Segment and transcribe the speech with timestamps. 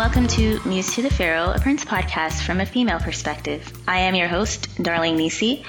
[0.00, 3.70] welcome to Muse to the Pharaoh, a Prince podcast from a female perspective.
[3.86, 5.62] I am your host, Darlene Nisi.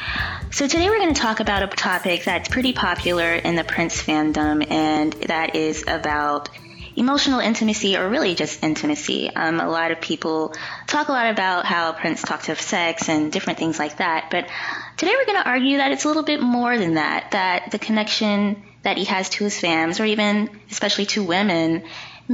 [0.51, 4.01] So today we're going to talk about a topic that's pretty popular in the Prince
[4.01, 6.47] fandom, and that is about
[6.95, 9.29] emotional intimacy or really just intimacy.
[9.35, 10.55] Um, a lot of people
[10.87, 14.47] talk a lot about how Prince talked of sex and different things like that, but
[14.95, 17.79] today we're going to argue that it's a little bit more than that, that the
[17.79, 21.83] connection that he has to his fans, or even especially to women,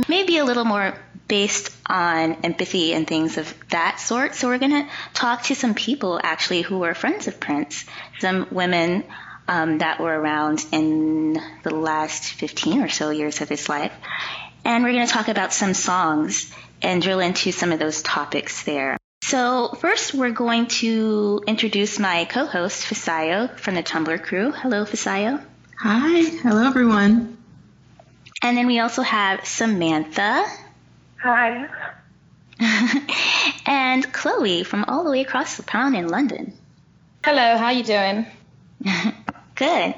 [0.07, 0.93] may be a little more
[1.27, 4.35] based on empathy and things of that sort.
[4.35, 7.85] So we're going to talk to some people actually who were friends of Prince,
[8.19, 9.03] some women
[9.47, 13.93] um, that were around in the last 15 or so years of his life.
[14.65, 18.63] And we're going to talk about some songs and drill into some of those topics
[18.63, 18.97] there.
[19.23, 24.51] So first, we're going to introduce my co-host, Fisayo, from the Tumblr crew.
[24.51, 25.43] Hello, Fisayo.
[25.79, 26.21] Hi.
[26.41, 27.37] Hello, everyone.
[28.41, 30.45] And then we also have Samantha.
[31.27, 31.67] Hi.
[33.65, 36.53] and Chloe from all the way across the pond in London.
[37.21, 38.25] Hello, how you doing?
[39.55, 39.95] Good.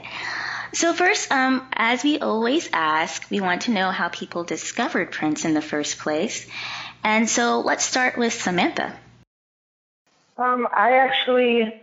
[0.74, 5.46] So first, um, as we always ask, we want to know how people discovered Prince
[5.46, 6.48] in the first place.
[7.04, 8.98] And so let's start with Samantha.
[10.36, 11.80] Um, I actually,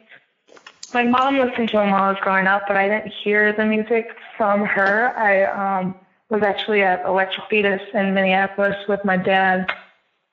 [0.92, 3.64] my mom listened to him while I was growing up, but I didn't hear the
[3.64, 5.16] music from her.
[5.16, 5.44] I
[5.78, 5.94] um,
[6.28, 9.70] was actually at Electric Fetus in Minneapolis with my dad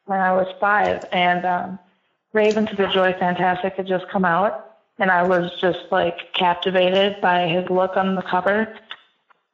[0.05, 1.79] when I was five, and um,
[2.33, 7.21] Rave Un2 the Joy Fantastic had just come out, and I was just like captivated
[7.21, 8.75] by his look on the cover.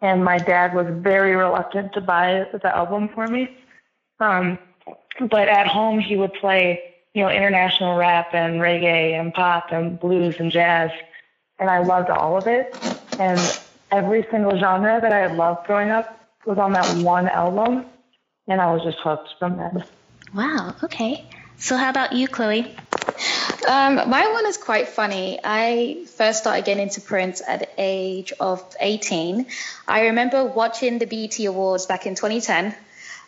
[0.02, 3.58] And my dad was very reluctant to buy the album for me.
[4.22, 4.58] Um,
[5.30, 6.80] but at home, he would play,
[7.14, 10.90] you know, international rap and reggae and pop and blues and jazz,
[11.60, 12.74] and I loved all of it.
[13.20, 13.62] And
[13.92, 16.19] every single genre that I had loved growing up
[16.50, 17.86] was on that one album,
[18.48, 19.84] and I was just hooked from then.
[20.34, 20.76] Wow.
[20.84, 21.30] Okay.
[21.58, 22.76] So how about you, Chloe?
[23.68, 25.40] Um, my one is quite funny.
[25.44, 29.46] I first started getting into Prince at the age of 18.
[29.88, 32.74] I remember watching the BET Awards back in 2010,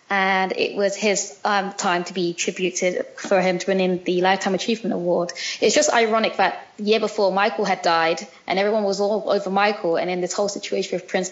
[0.10, 4.22] and it was his um, time to be tributed for him to win in the
[4.22, 5.32] Lifetime Achievement Award.
[5.60, 9.52] It's just ironic that the year before Michael had died, and everyone was all over
[9.52, 11.30] Michael, and in this whole situation with Prince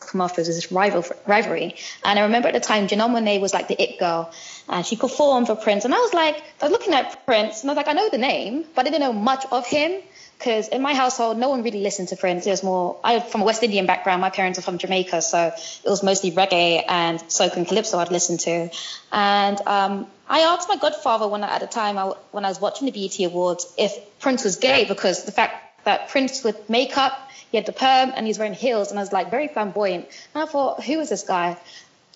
[0.00, 1.74] come off as this rival rivalry.
[2.04, 4.32] And I remember at the time, Janelle Monáe was like the it girl,
[4.68, 5.84] and she performed for Prince.
[5.84, 8.08] And I was like, I was looking at Prince, and I was like, I know
[8.08, 10.02] the name, but I didn't know much of him.
[10.38, 12.46] Because in my household, no one really listened to Prince.
[12.46, 14.20] It was more, I'm from a West Indian background.
[14.20, 18.10] My parents are from Jamaica, so it was mostly reggae and soca and calypso I'd
[18.10, 18.68] listen to.
[19.12, 22.84] And um, I asked my godfather when at the time I, when I was watching
[22.84, 27.18] the BET Awards if Prince was gay because the fact that Prince with makeup
[27.50, 30.06] he had the perm and he's wearing heels, and I was like very flamboyant.
[30.34, 31.56] And I thought, who is this guy?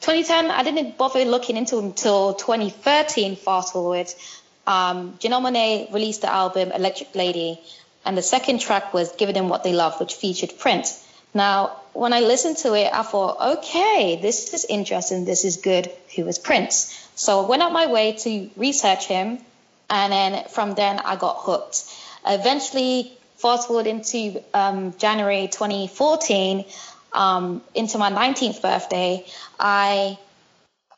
[0.01, 3.37] 2010, I didn't bother looking into him until 2013.
[3.37, 4.13] Fast forward,
[4.67, 7.61] um, Janelle released the album Electric Lady,
[8.05, 11.07] and the second track was Giving Them What They Love, which featured Prince.
[11.33, 15.25] Now, when I listened to it, I thought, okay, this is interesting.
[15.25, 15.93] This is good.
[16.17, 17.09] Who is Prince?
[17.15, 19.39] So I went out my way to research him,
[19.89, 21.85] and then from then I got hooked.
[22.27, 26.65] Eventually fast forward into um, January 2014,
[27.13, 29.25] um, into my 19th birthday,
[29.59, 30.19] I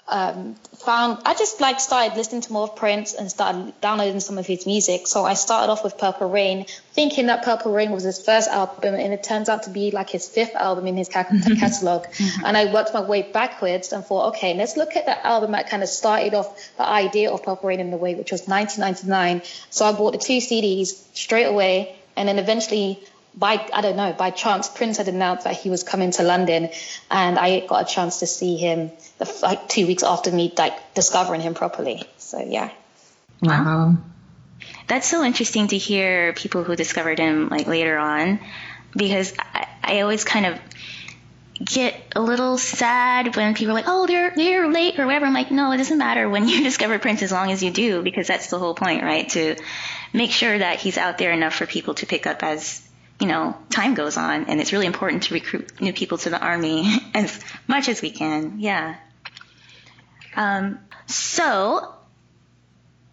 [0.09, 4.37] um, found I just like started listening to more of Prince and started downloading some
[4.37, 5.07] of his music.
[5.07, 8.95] So I started off with Purple Rain, thinking that Purple Rain was his first album,
[8.97, 11.55] and it turns out to be like his fifth album in his ca- mm-hmm.
[11.55, 12.07] catalog.
[12.45, 15.71] And I worked my way backwards and thought, okay, let's look at the album that
[15.71, 19.43] kind of started off the idea of Purple Rain in the way, which was 1999.
[19.71, 22.99] So I bought the two CDs straight away and then eventually,
[23.35, 26.71] by I don't know, by chance, Prince had announced that he was coming to London,
[27.11, 28.91] and I got a chance to see him
[29.43, 32.05] like two weeks after me like discovering him properly.
[32.19, 32.71] So yeah.
[33.41, 33.97] Wow.
[34.87, 38.41] That's so interesting to hear people who discovered him like later on,
[38.95, 40.59] because I, I always kind of
[41.65, 45.27] get a little sad when people are like, "Oh, they're they're late" or whatever.
[45.27, 48.03] I'm like, no, it doesn't matter when you discover Prince as long as you do,
[48.03, 49.29] because that's the whole point, right?
[49.31, 49.57] To
[50.13, 52.87] make sure that he's out there enough for people to pick up as
[53.21, 56.41] you know time goes on, and it's really important to recruit new people to the
[56.41, 58.59] army as much as we can.
[58.59, 58.97] Yeah.
[60.35, 61.95] Um, so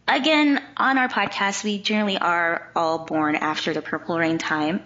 [0.07, 4.81] again, on our podcast, we generally are all born after the Purple Rain time.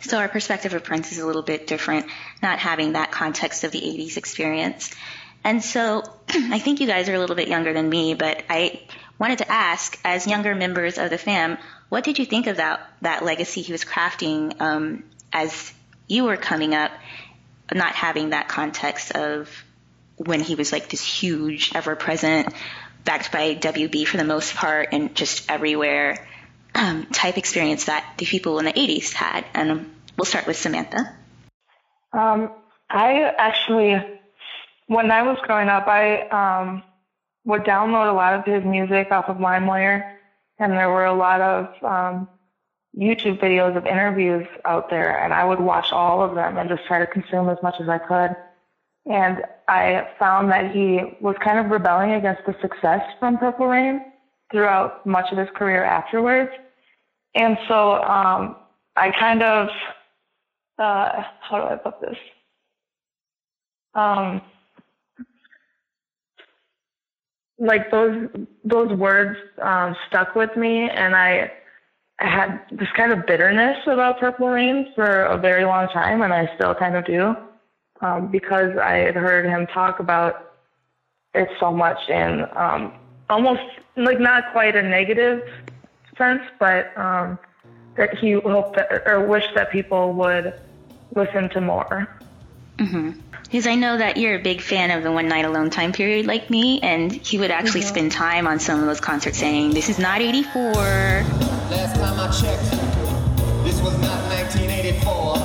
[0.00, 2.06] So our perspective of Prince is a little bit different,
[2.42, 4.92] not having that context of the 80s experience.
[5.44, 8.82] And so I think you guys are a little bit younger than me, but I
[9.22, 11.56] wanted to ask, as younger members of the fam,
[11.88, 15.72] what did you think of that, that legacy he was crafting um, as
[16.08, 16.90] you were coming up,
[17.72, 19.48] not having that context of
[20.16, 22.52] when he was like this huge, ever present,
[23.04, 26.26] backed by WB for the most part, and just everywhere
[26.74, 29.44] um, type experience that the people in the 80s had.
[29.54, 31.14] And we'll start with Samantha.
[32.12, 32.50] Um,
[32.90, 33.94] I actually,
[34.88, 36.82] when I was growing up, I um,
[37.44, 40.16] would download a lot of his music off of LimeWire,
[40.58, 42.28] and there were a lot of um,
[42.96, 46.84] YouTube videos of interviews out there, and I would watch all of them and just
[46.86, 48.36] try to consume as much as I could.
[49.06, 54.04] And I found that he was kind of rebelling against the success from Purple Rain
[54.52, 56.50] throughout much of his career afterwards.
[57.34, 58.56] And so um,
[58.94, 59.68] I kind of,
[60.78, 62.16] uh, how do I put this?
[63.94, 64.42] Um,
[67.62, 68.28] like those
[68.64, 71.50] those words um, stuck with me, and I,
[72.18, 76.32] I had this kind of bitterness about Purple Rain for a very long time, and
[76.32, 77.36] I still kind of do,
[78.00, 80.54] um, because I had heard him talk about
[81.34, 82.92] it so much in um,
[83.30, 83.62] almost
[83.96, 85.48] like not quite a negative
[86.18, 87.38] sense, but um,
[87.96, 90.52] that he hoped that, or wished that people would
[91.14, 92.08] listen to more.
[92.78, 93.20] Mm-hmm.
[93.52, 96.24] Because I know that you're a big fan of the One Night Alone time period,
[96.24, 97.88] like me, and he would actually mm-hmm.
[97.90, 102.28] spend time on some of those concerts saying, "This is not '84." Last time I
[102.32, 102.70] checked,
[103.62, 105.36] this was not 1984.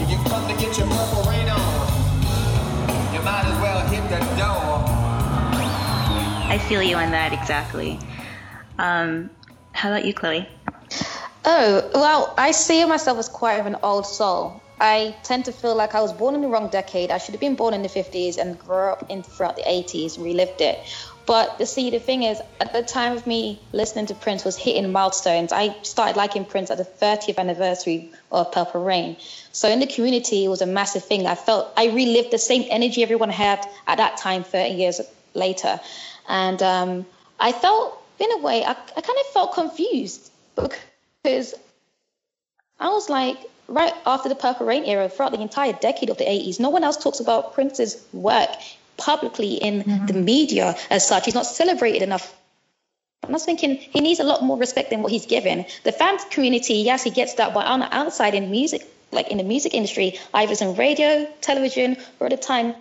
[0.00, 4.16] If you've come to get your purple rain on, you might as well hit the
[4.40, 4.82] door.
[6.48, 8.00] I feel you on that exactly.
[8.78, 9.28] Um,
[9.72, 10.48] how about you, Chloe?
[11.44, 14.62] Oh, well, I see myself as quite of an old soul.
[14.80, 17.10] I tend to feel like I was born in the wrong decade.
[17.10, 20.16] I should have been born in the 50s and grew up in throughout the 80s,
[20.16, 20.78] and relived it.
[21.26, 24.56] But the see, the thing is, at the time of me listening to Prince was
[24.56, 25.52] hitting milestones.
[25.52, 29.16] I started liking Prince at the 30th anniversary of Purple Rain.
[29.52, 31.26] So in the community, it was a massive thing.
[31.26, 35.00] I felt I relived the same energy everyone had at that time, 30 years
[35.34, 35.80] later,
[36.28, 37.06] and um,
[37.38, 40.30] I felt, in a way, I, I kind of felt confused
[41.22, 41.54] because
[42.78, 43.38] I was like,
[43.68, 46.84] right after the Purple Rain era, throughout the entire decade of the 80s, no one
[46.84, 48.50] else talks about Prince's work
[48.96, 50.06] publicly in mm-hmm.
[50.06, 51.26] the media as such.
[51.26, 52.34] He's not celebrated enough.
[53.26, 55.66] I was thinking he needs a lot more respect than what he's given.
[55.84, 59.38] The fan community, yes, he gets that, but on the outside in music, like in
[59.38, 62.74] the music industry, either it's in radio, television, or at the time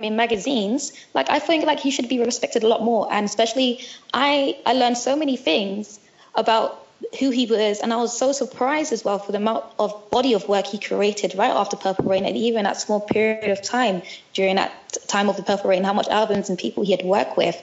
[0.00, 3.08] in magazines, like I think like he should be respected a lot more.
[3.10, 3.80] And especially
[4.12, 5.98] I I learned so many things
[6.34, 6.85] about
[7.18, 10.34] who he was, and I was so surprised as well for the amount of body
[10.34, 14.02] of work he created right after Purple Rain, and even that small period of time
[14.34, 14.72] during that
[15.06, 17.56] time of the Purple Rain, how much albums and people he had worked with,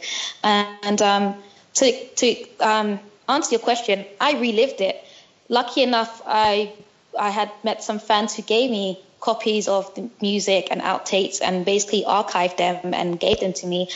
[0.43, 1.35] and um,
[1.75, 5.03] to to um, answer your question, I relived it.
[5.49, 6.73] Lucky enough, I
[7.19, 11.65] I had met some fans who gave me copies of the music and outtakes and
[11.65, 13.89] basically archived them and gave them to me.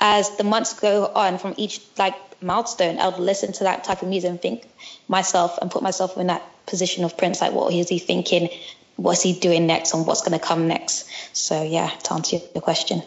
[0.00, 4.02] As the months go on from each like milestone, I would listen to that type
[4.02, 4.66] of music and think
[5.08, 8.48] myself and put myself in that position of Prince, like what is he thinking,
[8.96, 11.08] what's he doing next, and what's going to come next.
[11.32, 13.02] So yeah, to answer your question.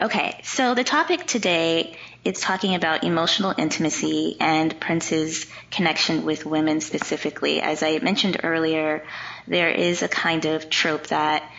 [0.00, 6.80] Okay, so the topic today is talking about emotional intimacy and Prince's connection with women
[6.80, 7.62] specifically.
[7.62, 9.06] As I mentioned earlier,
[9.46, 11.50] there is a kind of trope that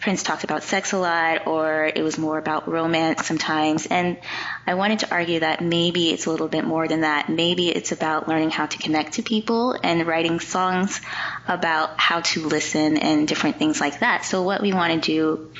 [0.00, 3.86] Prince talked about sex a lot, or it was more about romance sometimes.
[3.86, 4.18] And
[4.66, 7.28] I wanted to argue that maybe it's a little bit more than that.
[7.28, 11.00] Maybe it's about learning how to connect to people and writing songs
[11.48, 14.24] about how to listen and different things like that.
[14.24, 15.52] So, what we want to do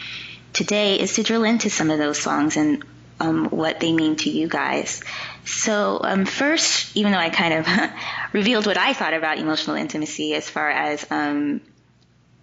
[0.52, 2.84] today is to drill into some of those songs and
[3.20, 5.02] um, what they mean to you guys.
[5.44, 7.90] So, um, first, even though I kind of
[8.32, 11.60] revealed what I thought about emotional intimacy as far as um,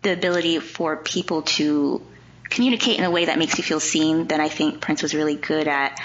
[0.01, 2.01] the ability for people to
[2.49, 5.35] communicate in a way that makes you feel seen that I think Prince was really
[5.35, 5.99] good at.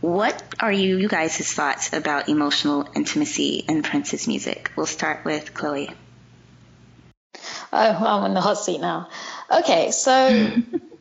[0.00, 4.70] What are you, you guys' thoughts about emotional intimacy in Prince's music?
[4.76, 5.90] We'll start with Chloe.
[7.72, 9.08] Oh, I'm in the hot seat now.
[9.50, 10.52] Okay, so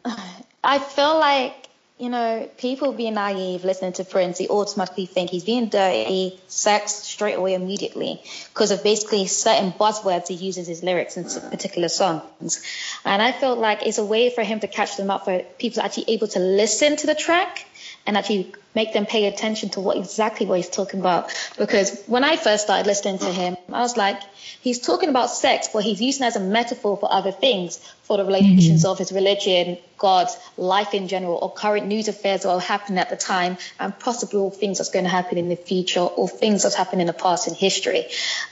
[0.63, 1.69] I feel like
[2.03, 6.91] you know, people being naive listening to Prince, they automatically think he's being dirty, sex
[6.91, 8.21] straight away immediately
[8.53, 12.61] because of basically certain buzzwords he uses his lyrics in particular songs.
[13.05, 15.81] And I felt like it's a way for him to catch them up for people
[15.81, 17.65] actually able to listen to the track
[18.05, 21.33] and actually make them pay attention to what exactly what he's talking about.
[21.57, 24.19] Because when I first started listening to him, I was like,
[24.61, 28.17] he's talking about sex, but he's using it as a metaphor for other things, for
[28.17, 28.91] the relations mm-hmm.
[28.91, 33.09] of his religion, God, life in general, or current news affairs that are happening at
[33.09, 36.75] the time, and possible things that's going to happen in the future, or things that's
[36.75, 38.05] happened in the past in history.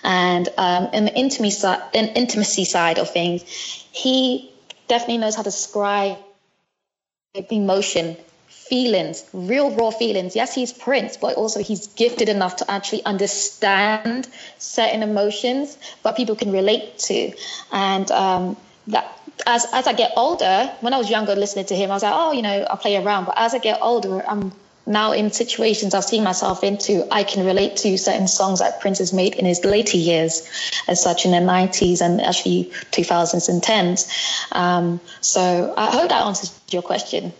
[0.03, 3.43] And um, in the intimacy, in intimacy side of things,
[3.91, 4.51] he
[4.87, 6.17] definitely knows how to describe
[7.49, 8.17] emotion,
[8.71, 10.33] feelings, real raw feelings.
[10.33, 16.37] Yes, he's Prince, but also he's gifted enough to actually understand certain emotions, that people
[16.37, 17.33] can relate to.
[17.73, 18.55] And um,
[18.87, 22.03] that as as I get older, when I was younger, listening to him, I was
[22.03, 23.25] like, oh, you know, I'll play around.
[23.25, 24.53] But as I get older, I'm
[24.85, 28.99] now in situations I've seen myself into, I can relate to certain songs that Prince
[28.99, 30.49] has made in his later years,
[30.87, 34.09] as such in the 90s and actually 2000s and 10s.
[34.55, 37.33] Um, so I hope that answers your question.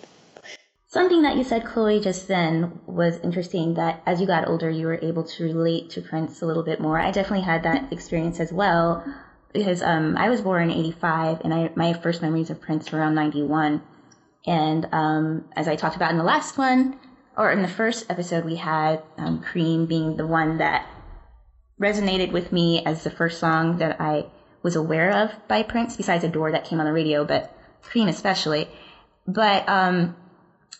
[0.91, 4.87] Something that you said, Chloe, just then was interesting that as you got older, you
[4.87, 6.99] were able to relate to Prince a little bit more.
[6.99, 9.01] I definitely had that experience as well
[9.53, 12.99] because um, I was born in 85 and I, my first memories of Prince were
[12.99, 13.81] around 91.
[14.45, 16.99] And um, as I talked about in the last one,
[17.37, 20.85] or in the first episode, we had um, Cream being the one that
[21.79, 24.25] resonated with me as the first song that I
[24.61, 28.67] was aware of by Prince, besides Adore that came on the radio, but Cream especially.
[29.25, 30.17] But um,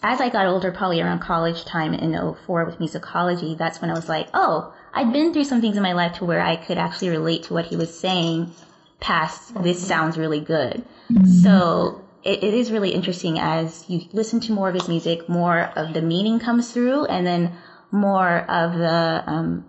[0.04, 3.94] as I got older, probably around college time in 04 with musicology, that's when I
[3.94, 6.78] was like, oh, I'd been through some things in my life to where I could
[6.78, 8.52] actually relate to what he was saying
[9.00, 10.84] past this sounds really good.
[11.12, 11.26] Mm-hmm.
[11.26, 15.60] So it, it is really interesting as you listen to more of his music, more
[15.76, 17.54] of the meaning comes through, and then
[17.92, 19.66] more of the um,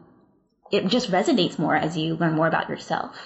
[0.70, 3.16] it just resonates more as you learn more about yourself.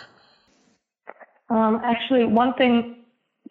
[1.48, 2.95] Um, actually, one thing,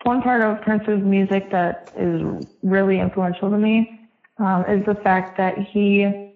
[0.05, 3.99] one part of Prince's music that is really influential to me
[4.37, 6.31] um, is the fact that he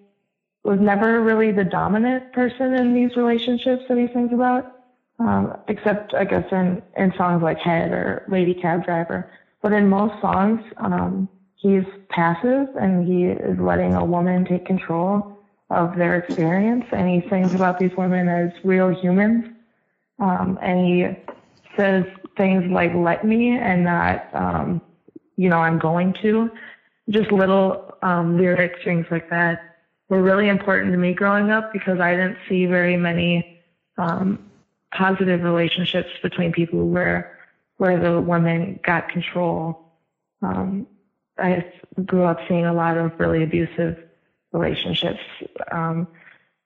[0.64, 4.80] was never really the dominant person in these relationships that he sings about
[5.20, 9.30] um, except I guess in, in songs like Head or Lady Cab Driver.
[9.62, 15.38] But in most songs, um, he's passive and he is letting a woman take control
[15.68, 16.86] of their experience.
[16.90, 19.44] And he sings about these women as real humans.
[20.18, 21.06] Um, and he
[21.76, 22.04] says
[22.40, 24.80] things like, let me and not, um,
[25.36, 26.50] you know, I'm going to.
[27.10, 29.76] Just little um, lyric things like that
[30.08, 33.60] were really important to me growing up because I didn't see very many
[33.98, 34.50] um,
[34.94, 37.38] positive relationships between people where
[37.76, 39.92] where the woman got control.
[40.42, 40.86] Um,
[41.38, 41.64] I
[42.04, 43.98] grew up seeing a lot of really abusive
[44.52, 45.20] relationships
[45.72, 46.06] um,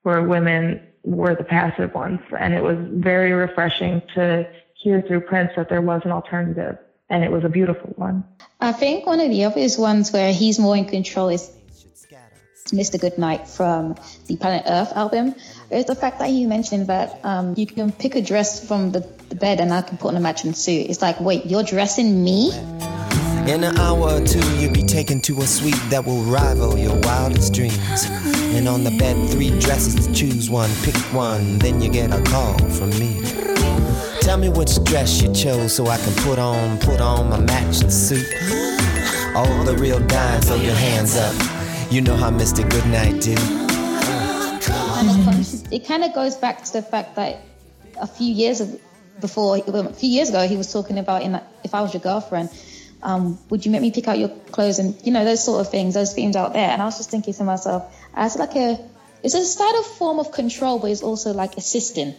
[0.03, 4.47] where women were the passive ones, and it was very refreshing to
[4.85, 6.77] hear through Prince that there was an alternative,
[7.09, 8.23] and it was a beautiful one.
[8.61, 11.51] I think one of the obvious ones where he's more in control is
[12.67, 13.01] Mr.
[13.01, 13.95] Goodnight from
[14.27, 15.33] the Planet Earth album
[15.71, 18.99] is the fact that you mentioned that um, you can pick a dress from the,
[19.29, 20.89] the, bed and I can put on a matching suit.
[20.89, 22.51] It's like, wait, you're dressing me?
[23.49, 26.99] In an hour or two, you'll be taken to a suite that will rival your
[27.01, 28.05] wildest dreams.
[28.55, 30.69] And on the bed, three dresses to choose one.
[30.83, 33.21] Pick one, then you get a call from me.
[34.25, 37.91] Tell me which dress you chose so I can put on, put on my matching
[37.91, 38.25] suit.
[39.35, 41.35] All the real dimes, throw your hands up.
[41.91, 42.67] You know how Mr.
[42.67, 43.35] Goodnight do.
[45.71, 47.43] It kind of goes back to the fact that
[48.01, 48.63] a few years
[49.21, 52.49] before, a few years ago, he was talking about in if I was your girlfriend,
[53.03, 55.69] um, would you make me pick out your clothes and you know those sort of
[55.69, 56.67] things, those themes out there.
[56.67, 58.79] And I was just thinking to myself, as like a,
[59.21, 62.15] it's a sort of form of control, but it's also like assisting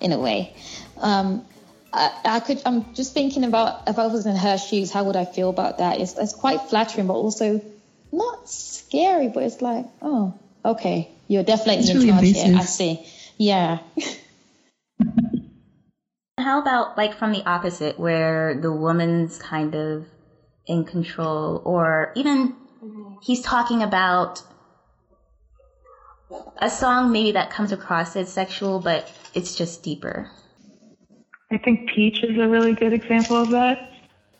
[0.00, 0.54] in a way.
[1.00, 1.44] Um,
[1.92, 2.60] I, I, could.
[2.66, 5.78] I'm just thinking about if I was in her shoes, how would I feel about
[5.78, 6.00] that?
[6.00, 7.60] It's, it's quite flattering, but also
[8.12, 12.56] not scary, but it's like, oh, okay, you're definitely it's in really charge here.
[12.56, 13.06] I see.
[13.38, 13.78] Yeah.
[16.38, 20.06] How about like from the opposite, where the woman's kind of
[20.66, 22.54] in control, or even
[23.22, 24.42] he's talking about
[26.58, 30.30] a song maybe that comes across as sexual, but it's just deeper.
[31.50, 33.92] I think Peach is a really good example of that,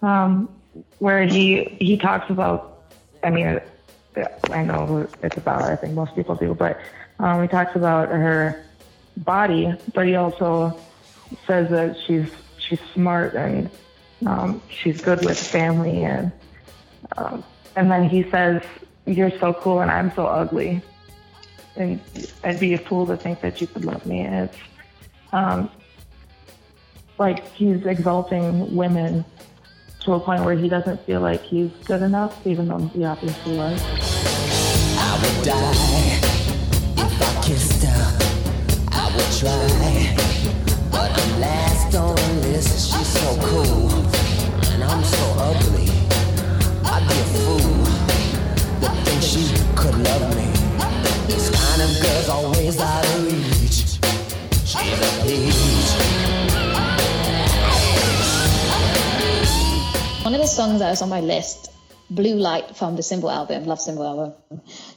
[0.02, 0.48] um,
[0.98, 2.78] where he he talks about
[3.22, 3.60] I mean,
[4.50, 5.62] I know it's about.
[5.62, 6.80] I think most people do, but
[7.18, 8.64] um, he talks about her
[9.16, 10.78] body, but he also
[11.46, 13.70] says that she's she's smart and
[14.26, 16.32] um, she's good with family, and
[17.16, 17.44] um,
[17.76, 18.62] and then he says,
[19.06, 20.82] "You're so cool, and I'm so ugly."
[21.76, 22.00] And
[22.42, 24.20] I'd be a fool to think that you could love me.
[24.20, 24.58] And it's
[25.32, 25.70] um,
[27.18, 29.24] like he's exalting women
[30.00, 33.56] to a point where he doesn't feel like he's good enough, even though he obviously
[33.56, 33.82] was.
[34.96, 36.20] I would die
[36.96, 38.18] if I kissed her.
[38.92, 40.16] I would try,
[40.90, 42.92] but I'm last on the list.
[42.92, 43.90] She's so cool,
[44.72, 45.90] and I'm so ugly.
[46.84, 47.84] I'd be a fool
[48.80, 49.42] to think she
[49.74, 50.46] could love me.
[51.26, 53.98] This kind of girl's always out of reach.
[54.64, 56.17] She's a peach.
[60.46, 61.70] Songs that was on my list,
[62.10, 64.32] Blue Light from the Symbol album, Love Symbol album.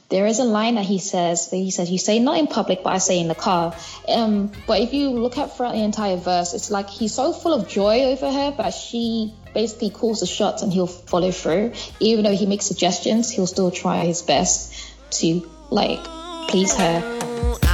[0.08, 2.82] There is a line that he says that he says, "You say not in public,
[2.82, 3.74] but I say in the car."
[4.08, 7.54] Um, but if you look at throughout the entire verse, it's like he's so full
[7.54, 11.72] of joy over her, but she basically calls the shots and he'll follow through.
[12.00, 14.72] Even though he makes suggestions, he'll still try his best
[15.20, 16.04] to like
[16.48, 17.71] please her.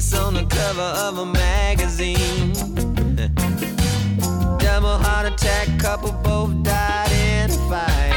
[0.00, 2.54] Us on the cover of a magazine.
[4.58, 8.14] Double heart attack, couple both died in a fight.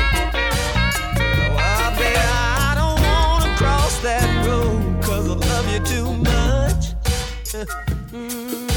[1.59, 6.83] Oh, baby, I don't wanna cross that road, cause I love you too much.
[8.13, 8.69] Mm,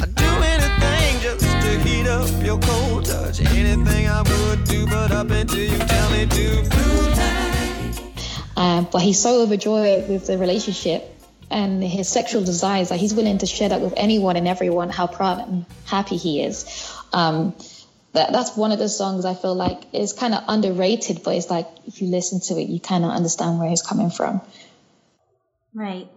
[0.00, 3.40] I'd do anything just to heat up your cold touch.
[3.40, 6.64] Anything I would do, but up until you tell me to.
[8.56, 11.19] Um, but he's so overjoyed with the relationship
[11.50, 15.06] and his sexual desires that he's willing to share that with anyone and everyone how
[15.06, 16.64] proud and happy he is.
[17.12, 17.54] Um,
[18.12, 21.50] that, that's one of the songs I feel like is kind of underrated, but it's
[21.50, 24.40] like if you listen to it, you kind of understand where he's coming from.
[25.74, 26.08] Right.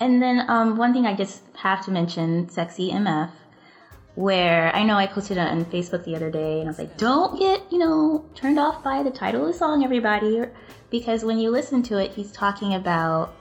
[0.00, 3.30] And then um, one thing I just have to mention, Sexy MF,
[4.14, 7.38] where I know I posted on Facebook the other day, and I was like, don't
[7.38, 10.42] get, you know, turned off by the title of the song, everybody.
[10.90, 13.34] Because when you listen to it, he's talking about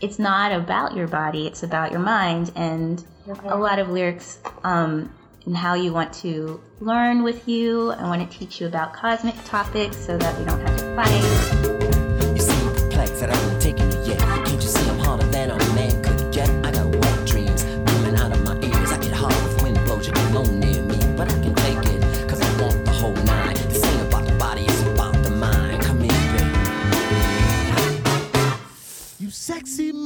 [0.00, 3.04] it's not about your body, it's about your mind, and
[3.44, 5.12] a lot of lyrics um,
[5.44, 7.92] and how you want to learn with you.
[7.92, 11.97] I want to teach you about cosmic topics so that we don't have to fight.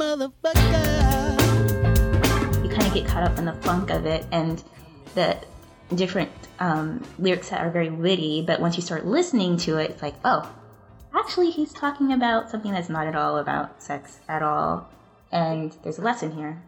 [0.02, 1.44] Motherfucker.
[2.64, 4.62] you kind of get caught up in the funk of it and
[5.14, 5.38] the
[5.94, 8.42] different um, lyrics that are very witty.
[8.42, 10.50] But once you start listening to it, it's like, oh,
[11.14, 14.88] actually, he's talking about something that's not at all about sex at all.
[15.30, 16.62] And there's a lesson here.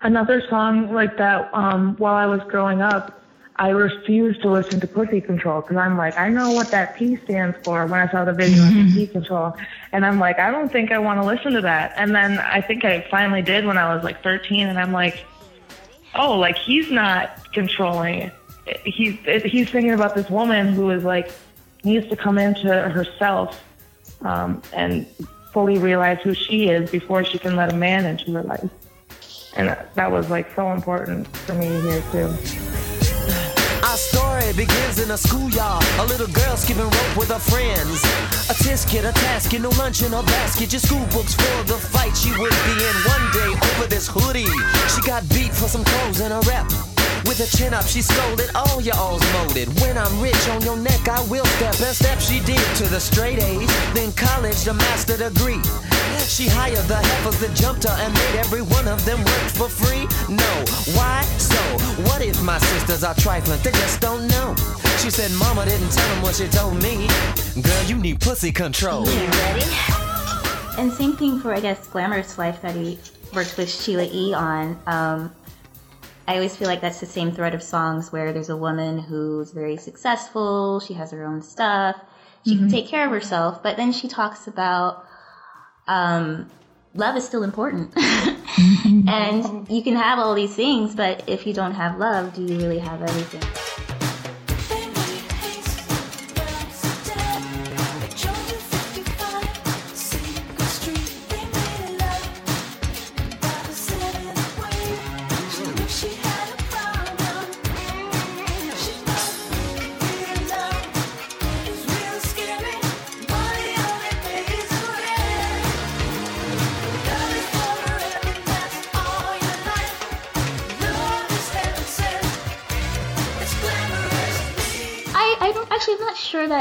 [0.00, 3.18] Another song like that, um, while I was growing up,
[3.58, 7.16] I refused to listen to Pussy Control because I'm like, I know what that P
[7.24, 9.56] stands for when I saw the video of Pussy Control.
[9.92, 11.94] And I'm like, I don't think I want to listen to that.
[11.96, 14.66] And then I think I finally did when I was like 13.
[14.66, 15.24] And I'm like,
[16.14, 18.30] oh, like he's not controlling.
[18.84, 21.30] He's, he's thinking about this woman who is like,
[21.82, 23.64] needs to come into herself
[24.20, 25.06] um, and
[25.52, 28.70] fully realize who she is before she can let a man into her life.
[29.56, 32.85] And that was like so important for me hear too.
[34.56, 35.84] Begins in a schoolyard.
[35.98, 38.00] A little girl skipping rope with her friends.
[38.48, 40.72] A tisket, a tasket, no lunch in her basket.
[40.72, 44.48] Your school books for the fight she would be in one day over this hoodie.
[44.88, 46.64] She got beat for some clothes and a rep.
[47.28, 49.68] With her chin up, she scolded, all your alls molded.
[49.80, 51.74] When I'm rich on your neck, I will step.
[51.80, 53.68] And step she did to the straight A's.
[53.92, 55.60] Then college, the master degree.
[56.28, 59.68] She hired the heifers that jumped her and made every one of them work for
[59.68, 60.04] free.
[60.28, 60.52] No,
[60.98, 61.22] why?
[61.38, 61.56] So,
[62.02, 63.60] what if my sisters are trifling?
[63.62, 64.54] They just don't know.
[64.98, 67.08] She said, Mama didn't tell them what she told me.
[67.62, 69.06] Girl, you need pussy control.
[69.06, 69.64] You ready?
[70.78, 72.98] And same thing for, I guess, Glamorous Life that he
[73.32, 74.34] worked with Sheila E.
[74.34, 74.78] on.
[74.86, 75.34] Um,
[76.28, 79.52] I always feel like that's the same thread of songs where there's a woman who's
[79.52, 81.96] very successful, she has her own stuff,
[82.44, 85.05] she can take care of herself, but then she talks about
[85.86, 86.50] um,
[86.94, 87.92] love is still important.
[89.08, 92.56] and you can have all these things, but if you don't have love, do you
[92.58, 93.95] really have everything?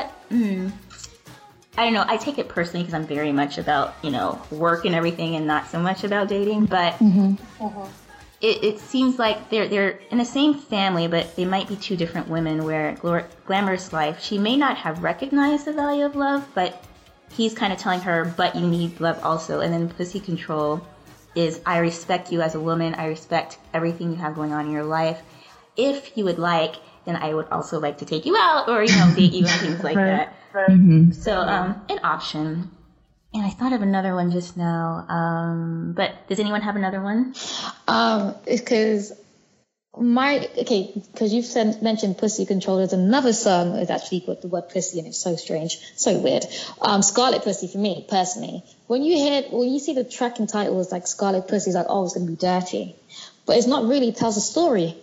[0.05, 0.69] That hmm,
[1.77, 2.05] I don't know.
[2.07, 5.45] I take it personally because I'm very much about you know work and everything and
[5.45, 6.95] not so much about dating but
[8.41, 11.95] it, it seems like they're they're in the same family but they might be two
[11.95, 16.47] different women where Glor- glamorous life she may not have recognized the value of love
[16.53, 16.83] but
[17.35, 19.59] he's kind of telling her but you need love also.
[19.59, 20.81] And then pussy control
[21.35, 22.95] is I respect you as a woman.
[22.95, 25.21] I respect everything you have going on in your life.
[25.75, 28.95] If you would like then I would also like to take you out or, you
[28.95, 30.27] know, date you and things like Right.
[30.53, 30.69] that.
[30.69, 31.11] Mm-hmm.
[31.11, 32.71] So, um, an option.
[33.33, 35.05] And I thought of another one just now.
[35.09, 37.35] Um, but does anyone have another one?
[37.87, 39.11] Um, because
[39.97, 44.47] my okay, because you've said, mentioned "Pussy Control." is another song that's actually got the
[44.47, 46.45] word "pussy" and it's so strange, so weird.
[46.81, 48.63] Um, Scarlet Pussy for me personally.
[48.87, 51.87] When you hear, when you see the tracking title is like Scarlet Pussy, it's like
[51.89, 52.95] oh, it's gonna be dirty,
[53.45, 54.09] but it's not really.
[54.09, 54.95] It tells a story,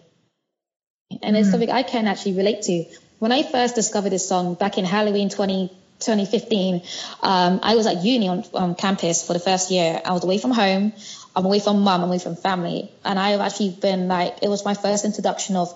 [1.22, 2.84] and it's something I can actually relate to.
[3.18, 5.68] When I first discovered this song back in Halloween 20,
[6.00, 6.82] 2015,
[7.22, 10.00] um, I was at uni on, on campus for the first year.
[10.04, 10.92] I was away from home.
[11.34, 12.90] I'm away from mum, I'm away from family.
[13.04, 15.72] And I have actually been like, it was my first introduction of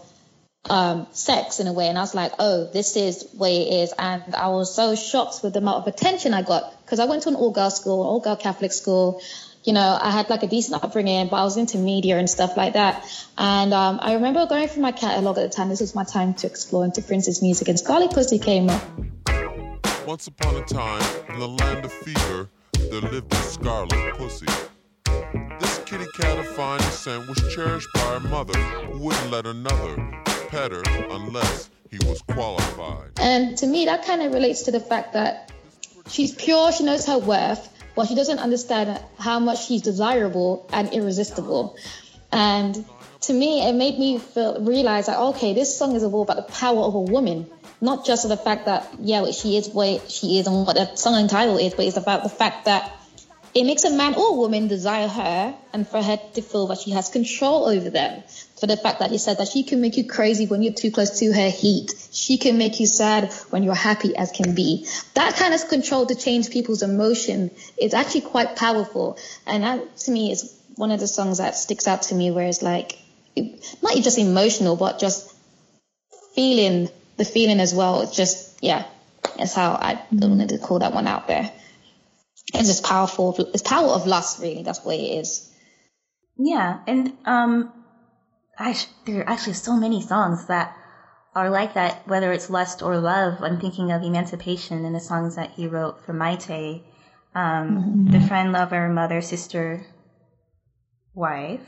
[0.68, 1.88] um, sex in a way.
[1.88, 3.94] And I was like, oh, this is way it is.
[3.98, 7.22] And I was so shocked with the amount of attention I got because I went
[7.22, 9.22] to an all girl school, all girl Catholic school.
[9.66, 12.56] You know, I had like a decent upbringing, but I was into media and stuff
[12.56, 13.04] like that.
[13.36, 15.70] And um, I remember going through my catalog at the time.
[15.70, 18.80] This was my time to explore into Prince's music, and Scarlet Pussy came up.
[20.06, 24.46] Once upon a time, in the land of fever, there lived a scarlet pussy.
[25.58, 29.96] This kitty cat of fine descent was cherished by her mother, who wouldn't let another
[30.48, 33.10] pet her unless he was qualified.
[33.18, 35.50] And to me, that kind of relates to the fact that
[36.06, 40.92] she's pure, she knows her worth, but she doesn't understand how much she's desirable and
[40.92, 41.76] irresistible.
[42.30, 42.84] And
[43.22, 46.52] to me, it made me feel realize that okay, this song is all about the
[46.52, 50.46] power of a woman, not just the fact that yeah, she is what she is
[50.46, 52.92] and what the song title is, but it's about the fact that
[53.54, 56.90] it makes a man or woman desire her and for her to feel that she
[56.90, 58.22] has control over them.
[58.60, 60.90] For the fact that he said that she can make you crazy when you're too
[60.90, 61.92] close to her heat.
[62.10, 64.86] She can make you sad when you're happy as can be.
[65.14, 69.18] That kind of control to change people's emotion is actually quite powerful.
[69.46, 72.46] And that to me is one of the songs that sticks out to me where
[72.46, 72.98] it's like,
[73.82, 75.34] not just emotional, but just
[76.34, 76.88] feeling
[77.18, 78.02] the feeling as well.
[78.02, 78.86] It's just, yeah,
[79.36, 81.50] that's how I wanted to call that one out there.
[82.54, 83.34] It's just powerful.
[83.52, 84.62] It's power of lust, really.
[84.62, 85.50] That's what it is.
[86.38, 87.72] Yeah, and um,
[88.58, 90.74] I, there are actually so many songs that
[91.34, 93.42] are like that, whether it's lust or love.
[93.42, 96.82] I'm thinking of Emancipation and the songs that he wrote for Mayte,
[97.34, 99.86] um, the friend, lover, mother, sister,
[101.14, 101.60] wife.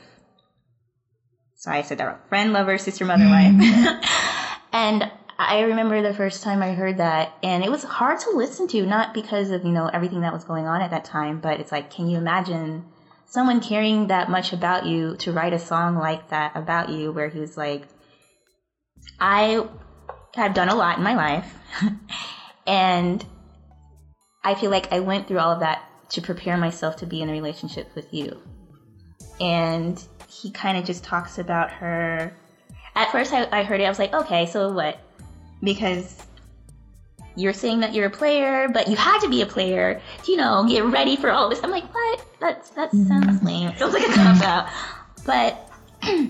[1.55, 2.19] Sorry, I said that wrong.
[2.29, 3.53] Friend, lover, sister, mother, wife.
[4.73, 8.67] and I remember the first time I heard that, and it was hard to listen
[8.69, 11.59] to, not because of, you know, everything that was going on at that time, but
[11.59, 12.85] it's like, can you imagine
[13.29, 17.29] someone caring that much about you to write a song like that about you, where
[17.29, 17.87] he was like,
[19.19, 19.65] I
[20.35, 21.55] have done a lot in my life,
[22.67, 23.23] and
[24.43, 27.29] I feel like I went through all of that to prepare myself to be in
[27.29, 28.41] a relationship with you.
[29.39, 32.33] And he kind of just talks about her.
[32.95, 34.99] At first, I, I heard it, I was like, okay, so what?
[35.61, 36.25] Because
[37.39, 40.37] you're saying that you're a player, but you had to be a player to, you
[40.37, 41.61] know, get ready for all this.
[41.63, 42.25] I'm like, what?
[42.39, 43.69] That's, that sounds lame.
[43.73, 44.69] It sounds like a cop out.
[45.25, 45.71] But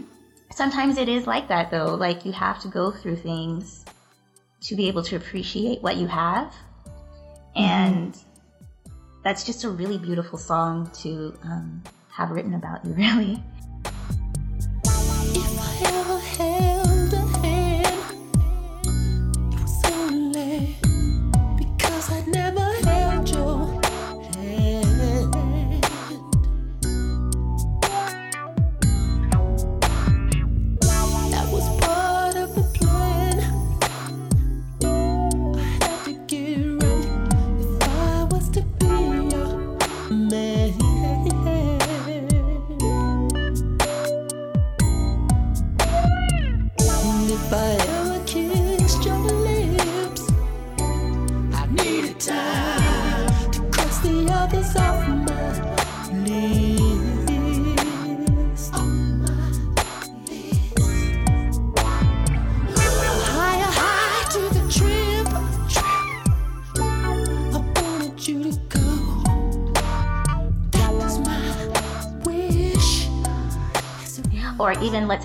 [0.56, 1.95] sometimes it is like that, though.
[1.95, 3.86] Like, you have to go through things
[4.62, 6.54] to be able to appreciate what you have.
[7.56, 8.15] And
[9.24, 13.43] that's just a really beautiful song to um, have written about you, really.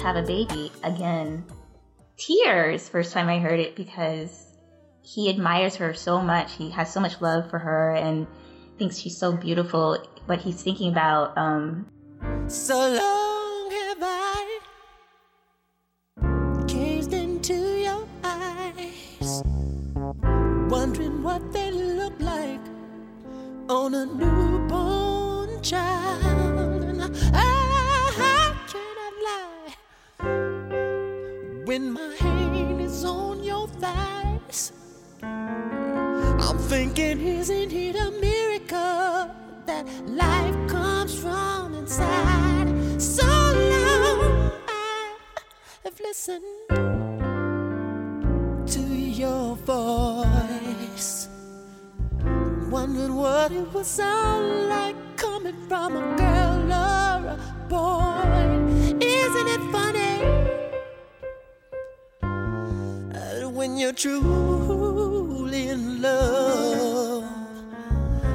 [0.04, 1.42] Have a baby again.
[2.18, 4.54] Tears first time i heard it because
[5.00, 6.52] he admires her so much.
[6.52, 8.26] He has so much love for her and
[8.78, 9.96] thinks she's so beautiful.
[10.26, 11.86] But he's thinking about um
[12.48, 14.58] So long have I
[16.66, 19.42] gazed into your eyes,
[20.68, 22.60] wondering what they look like
[23.70, 26.53] on a newborn child.
[31.74, 34.70] When my hand is on your thighs.
[35.22, 39.34] I'm thinking, isn't it a miracle
[39.66, 42.68] that life comes from inside?
[43.02, 43.26] So
[43.72, 45.14] long I
[45.82, 46.44] have listened
[48.74, 48.82] to
[49.22, 51.28] your voice,
[52.70, 58.44] wondered what it would sound like coming from a girl or a boy.
[59.00, 60.63] Isn't it funny
[63.74, 67.24] when you're truly in love?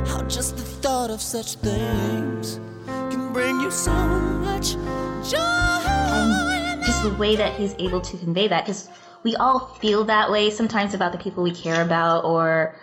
[0.05, 4.73] How just the thought of such things can bring you so much
[5.31, 5.37] joy.
[5.39, 8.89] and just the way that he's able to convey that because
[9.23, 12.75] we all feel that way sometimes about the people we care about or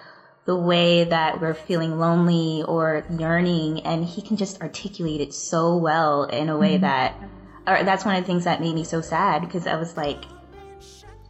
[0.47, 5.77] the way that we're feeling lonely or yearning and he can just articulate it so
[5.77, 6.83] well in a way mm-hmm.
[6.83, 7.15] that
[7.67, 10.25] or that's one of the things that made me so sad because I was like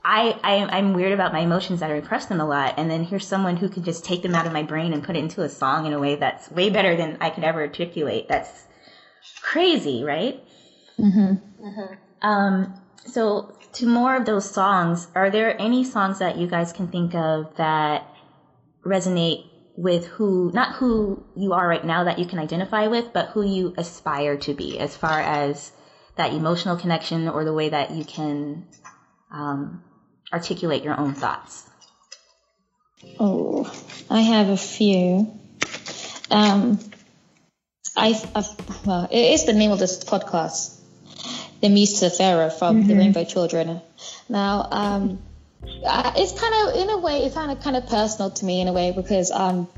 [0.09, 3.03] I, I I'm weird about my emotions that I repress them a lot and then
[3.03, 5.43] here's someone who can just take them out of my brain and put it into
[5.43, 8.29] a song in a way that's way better than I could ever articulate.
[8.29, 8.67] That's
[9.43, 10.41] crazy right?
[11.01, 11.35] Mm-hmm.
[12.23, 12.73] um,
[13.05, 17.15] so to more of those songs, are there any songs that you guys can think
[17.15, 18.07] of that
[18.85, 19.43] resonate
[19.77, 23.43] with who, not who you are right now that you can identify with, but who
[23.43, 25.73] you aspire to be as far as
[26.15, 28.65] that emotional connection or the way that you can
[29.31, 29.83] um,
[30.33, 31.65] articulate your own thoughts?
[33.21, 33.73] Oh,
[34.11, 35.33] I have a few.
[36.31, 36.79] Um,
[37.97, 38.45] I, I
[38.85, 40.79] well, it is the name of this podcast,
[41.61, 42.15] the Mr.
[42.15, 43.81] Pharaoh from the Rainbow Children.
[44.29, 45.23] Now, um,
[45.85, 48.61] uh, it's kind of in a way, it's kind of kind of personal to me
[48.61, 49.69] in a way because um,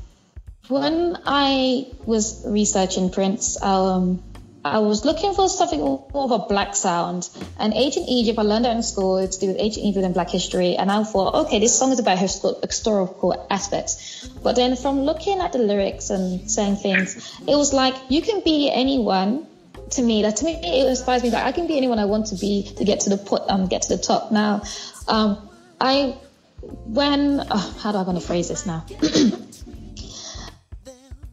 [0.67, 4.23] when I was researching Prince, um,
[4.63, 7.29] I was looking for something more of a black sound.
[7.57, 9.17] And Ancient Egypt, I learned that in school.
[9.17, 10.75] It's to do with Ancient Egypt and Black history.
[10.75, 14.27] And I thought, okay, this song is about historical aspects.
[14.43, 18.41] But then from looking at the lyrics and saying things, it was like you can
[18.43, 19.47] be anyone.
[19.91, 22.27] To me, that to me it inspires me that I can be anyone I want
[22.27, 24.31] to be to get to the put um get to the top.
[24.31, 24.61] Now,
[25.07, 25.49] um,
[25.81, 26.15] I
[26.61, 28.85] when oh, how do I want to phrase this now?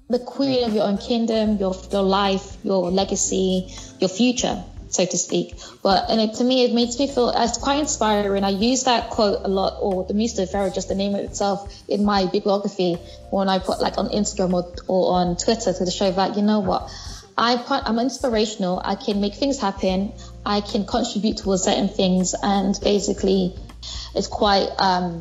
[0.09, 5.19] the queen of your own kingdom, your your life, your legacy, your future, so to
[5.19, 5.55] speak.
[5.83, 8.45] But and it, to me, it makes me feel it's quite inspiring.
[8.45, 11.21] I use that quote a lot, or the Muse of Pharaoh, just the name of
[11.21, 12.95] itself, in my bibliography
[13.31, 16.61] when I put like on Instagram or, or on Twitter to show that you know
[16.61, 16.91] what.
[17.39, 18.81] I quite, I'm inspirational.
[18.83, 20.13] I can make things happen.
[20.47, 23.55] I can contribute towards certain things, and basically,
[24.15, 25.21] it's quite um,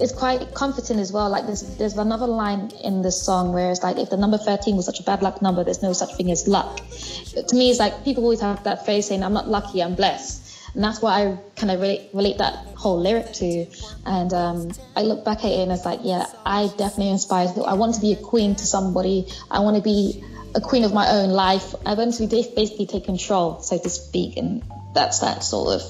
[0.00, 1.28] it's quite comforting as well.
[1.28, 4.76] Like there's there's another line in this song where it's like if the number 13
[4.76, 6.76] was such a bad luck number, there's no such thing as luck.
[6.76, 10.74] To me, it's like people always have that phrase saying I'm not lucky, I'm blessed,
[10.74, 13.66] and that's what I kind of relate relate that whole lyric to.
[14.06, 17.48] And um, I look back at it and it's like, yeah, I definitely inspire.
[17.66, 19.26] I want to be a queen to somebody.
[19.50, 21.74] I want to be a queen of my own life.
[21.84, 24.62] I want to basically take control, so to speak, and
[24.94, 25.82] that's that sort of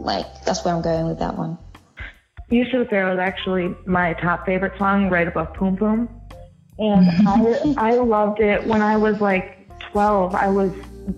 [0.00, 1.58] like that's where I'm going with that one.
[2.50, 6.08] Use of the Pharaoh is actually my top favorite song, right above Poom Poom.
[6.78, 7.28] And
[7.78, 10.34] I, I loved it when I was like 12.
[10.34, 10.72] I was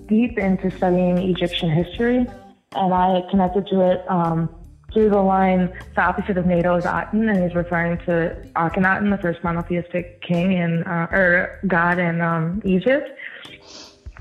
[0.06, 2.26] deep into studying Egyptian history,
[2.74, 4.48] and I connected to it um,
[4.92, 9.18] through the line, the opposite of NATO is Aten, and he's referring to Akhenaten, the
[9.18, 13.08] first monotheistic king in, uh, or god in um, Egypt.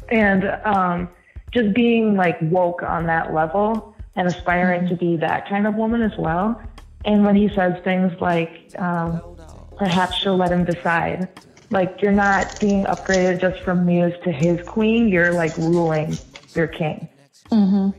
[0.10, 1.10] And um,
[1.52, 6.02] just being like woke on that level and aspiring to be that kind of woman
[6.02, 6.62] as well.
[7.06, 9.22] And when he says things like, um,
[9.78, 11.30] perhaps she'll let him decide,
[11.72, 16.18] like you're not being upgraded just from muse to his queen, you're like ruling
[16.56, 17.08] your king.
[17.52, 17.94] Mhm.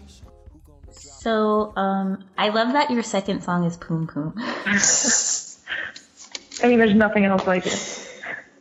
[0.91, 4.35] So um, I love that your second song is Poom Poom.
[6.63, 8.07] I mean, there's nothing else like it.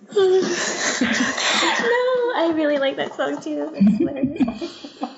[0.15, 0.41] no,
[2.35, 5.07] I really like that song too.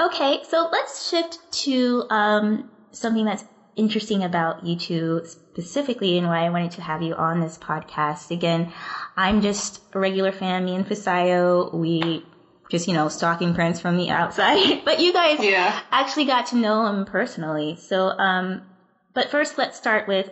[0.00, 3.44] Okay, so let's shift to um, something that's
[3.78, 8.30] interesting about you two specifically and why I wanted to have you on this podcast.
[8.30, 8.72] Again,
[9.16, 11.72] I'm just a regular fan, me and Fisayo.
[11.74, 12.22] We
[12.70, 14.82] just, you know, stalking Prince from the outside.
[14.84, 15.80] but you guys Yeah.
[15.92, 17.76] actually got to know him personally.
[17.76, 18.62] So, um,
[19.14, 20.30] but first let's start with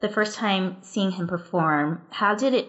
[0.00, 2.02] the first time seeing him perform.
[2.10, 2.66] How did it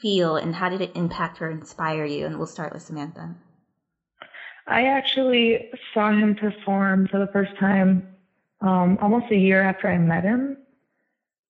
[0.00, 2.26] feel and how did it impact or inspire you?
[2.26, 3.36] And we'll start with Samantha.
[4.66, 5.58] I actually
[5.92, 8.04] saw him perform for the first time
[8.60, 10.56] um, almost a year after I met him.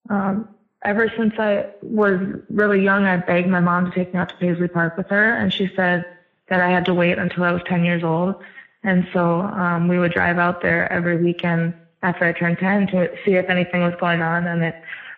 [0.09, 0.49] Um,
[0.85, 4.37] ever since I was really young, I begged my mom to take me out to
[4.37, 6.05] Paisley Park with her, and she said
[6.49, 8.37] that I had to wait until I was 10 years old.
[8.83, 13.11] And so um, we would drive out there every weekend after I turned 10 to
[13.25, 14.75] see if anything was going on, and it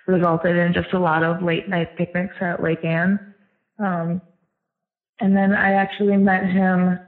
[0.07, 3.35] resulted in just a lot of late night picnics at Lake Ann.
[3.79, 4.21] Um,
[5.21, 6.99] and then I actually met him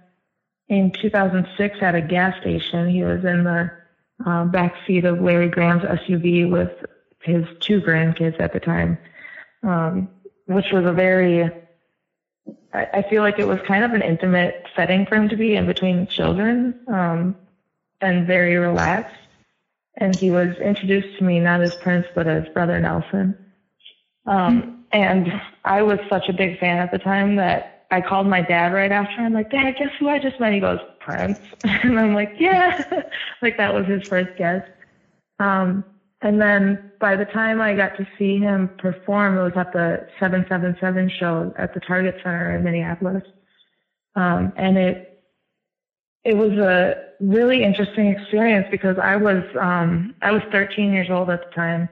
[0.68, 2.88] in 2006 at a gas station.
[2.88, 3.70] He was in the
[4.24, 6.70] uh, back seat of Larry Graham's SUV with
[7.22, 8.98] his two grandkids at the time,
[9.62, 10.08] um,
[10.46, 11.50] which was a very
[12.74, 15.54] I, I feel like it was kind of an intimate setting for him to be
[15.54, 17.36] in between children um,
[18.00, 19.16] and very relaxed.
[19.96, 23.38] And he was introduced to me not as Prince, but as Brother Nelson.
[24.26, 28.42] Um, and I was such a big fan at the time that I called my
[28.42, 29.20] dad right after.
[29.20, 30.52] I'm like, Dad, guess who I just met?
[30.52, 31.38] He goes, Prince.
[31.64, 33.02] and I'm like, yeah.
[33.42, 34.66] like that was his first guess.
[35.38, 35.84] Um,
[36.20, 40.08] and then by the time I got to see him perform, it was at the
[40.18, 43.22] 777 show at the Target Center in Minneapolis.
[44.16, 45.22] Um, and it,
[46.24, 51.30] it was a really interesting experience because I was, um, I was 13 years old
[51.30, 51.88] at the time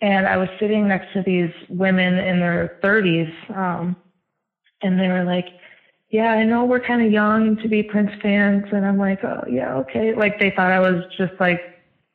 [0.00, 3.56] and I was sitting next to these women in their 30s.
[3.56, 3.94] Um,
[4.82, 5.48] and they were like,
[6.10, 8.64] yeah, I know we're kind of young to be Prince fans.
[8.72, 10.14] And I'm like, oh yeah, okay.
[10.14, 11.60] Like they thought I was just like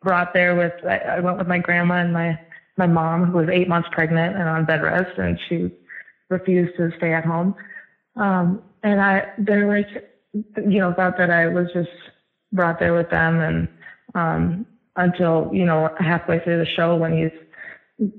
[0.01, 2.39] brought there with I, I went with my grandma and my
[2.77, 5.69] my mom who was eight months pregnant and on bed rest and she
[6.29, 7.55] refused to stay at home.
[8.15, 9.85] Um and I they were
[10.33, 11.89] you know, thought that I was just
[12.51, 13.67] brought there with them and
[14.15, 17.31] um until, you know, halfway through the show when he's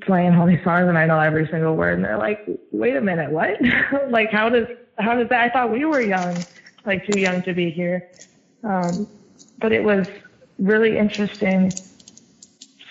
[0.02, 2.40] playing all these songs and I know every single word and they're like,
[2.72, 3.58] Wait a minute, what?
[4.10, 4.66] like how does
[4.98, 6.36] how does that I thought we were young,
[6.86, 8.10] like too young to be here.
[8.62, 9.06] Um
[9.58, 10.06] but it was
[10.58, 11.72] really interesting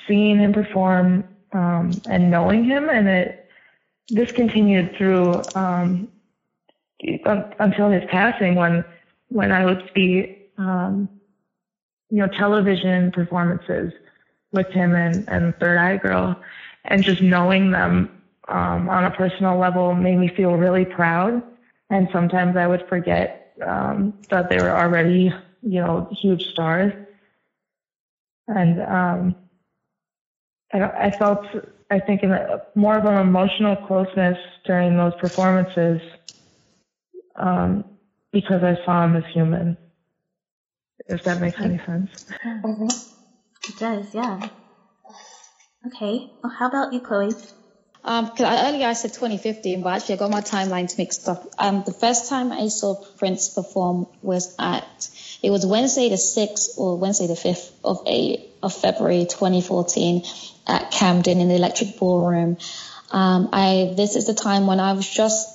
[0.08, 3.50] seeing him perform um, and knowing him, and it
[4.10, 6.08] this continued through um,
[7.00, 8.56] until his passing.
[8.56, 8.84] When
[9.30, 11.10] when I would see um,
[12.10, 13.94] you know television performances
[14.52, 16.40] with him and, and Third Eye Girl,
[16.86, 21.42] and just knowing them um, on a personal level made me feel really proud.
[21.90, 26.92] And sometimes I would forget um, that they were already you know huge stars
[28.48, 29.36] and um,
[30.74, 31.46] I, I felt
[31.90, 36.02] I think in a, more of an emotional closeness during those performances
[37.36, 37.86] um,
[38.32, 39.78] because I saw him as human.
[41.08, 42.10] If that makes any sense.
[42.44, 42.88] Mm-hmm.
[43.66, 44.50] It does, yeah.
[45.86, 46.30] Okay.
[46.42, 47.34] Well, how about you, Chloe?
[48.06, 51.48] Um, cause earlier I said 2015, but actually I got my timelines mixed up.
[51.58, 55.10] Um, the first time I saw Prince perform was at
[55.42, 60.24] it was Wednesday the 6th or Wednesday the 5th of, a, of February 2014
[60.68, 62.58] at Camden in the Electric Ballroom.
[63.12, 65.50] Um, I, this is the time when I was just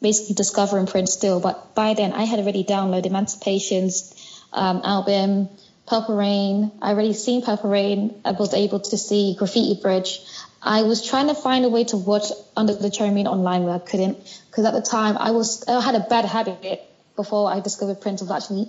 [0.00, 4.14] basically discovering Prince still, but by then I had already downloaded Emancipation's
[4.52, 5.48] um, album,
[5.88, 6.72] Purple Rain.
[6.82, 8.20] I already seen Purple Rain.
[8.24, 10.20] I was able to see Graffiti Bridge.
[10.62, 13.78] I was trying to find a way to watch Under the Moon online, but I
[13.78, 14.18] couldn't
[14.50, 16.82] because at the time I was I had a bad habit
[17.16, 18.68] before I discovered Prince of actually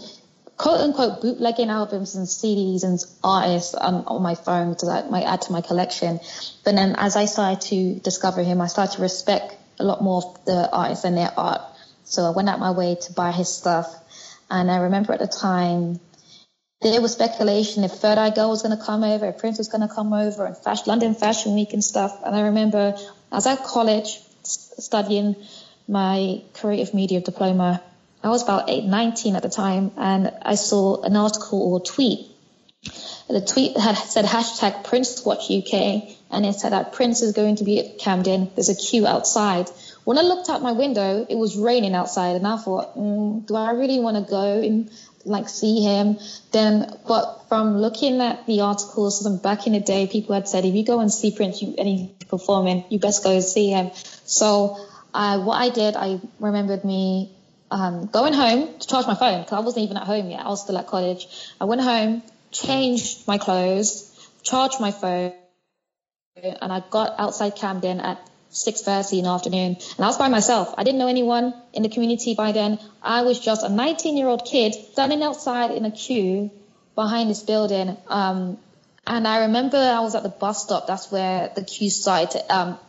[0.59, 5.23] quote unquote bootlegging albums and CDs and artists on, on my phone to that might
[5.23, 6.19] add to my collection.
[6.63, 10.21] But then as I started to discover him, I started to respect a lot more
[10.21, 11.61] of the artists and their art.
[12.03, 13.87] So I went out my way to buy his stuff.
[14.51, 15.99] And I remember at the time
[16.81, 19.67] there was speculation if Third Eye Girl was going to come over, if Prince was
[19.67, 22.21] going to come over, and fashion, London Fashion Week and stuff.
[22.25, 22.95] And I remember
[23.31, 25.35] I was at college studying
[25.87, 27.81] my creative media diploma
[28.23, 32.27] I was about eight, 19 at the time, and I saw an article or tweet.
[33.29, 37.57] The tweet had said hashtag Prince Watch UK, and it said that Prince is going
[37.57, 38.51] to be at Camden.
[38.55, 39.69] There's a queue outside.
[40.03, 43.55] When I looked out my window, it was raining outside, and I thought, mm, do
[43.55, 44.89] I really want to go and
[45.25, 46.17] like see him?
[46.51, 50.65] Then, but from looking at the articles from back in the day, people had said
[50.65, 53.69] if you go and see Prince you, and he's performing, you best go and see
[53.69, 53.91] him.
[54.25, 54.77] So,
[55.13, 57.31] uh, what I did, I remembered me
[57.71, 60.45] um, going home to charge my phone because I wasn't even at home yet.
[60.45, 61.27] I was still at college.
[61.59, 64.11] I went home, changed my clothes,
[64.43, 65.33] charged my phone,
[66.35, 68.19] and I got outside Camden at
[68.51, 69.77] 6.30 in the afternoon.
[69.95, 70.73] And I was by myself.
[70.77, 72.79] I didn't know anyone in the community by then.
[73.01, 76.49] I was just a 19-year-old kid standing outside in a queue
[76.95, 77.95] behind this building.
[78.07, 78.57] Um,
[79.05, 80.87] and I remember I was at the bus stop.
[80.87, 82.79] That's where the queue started to um,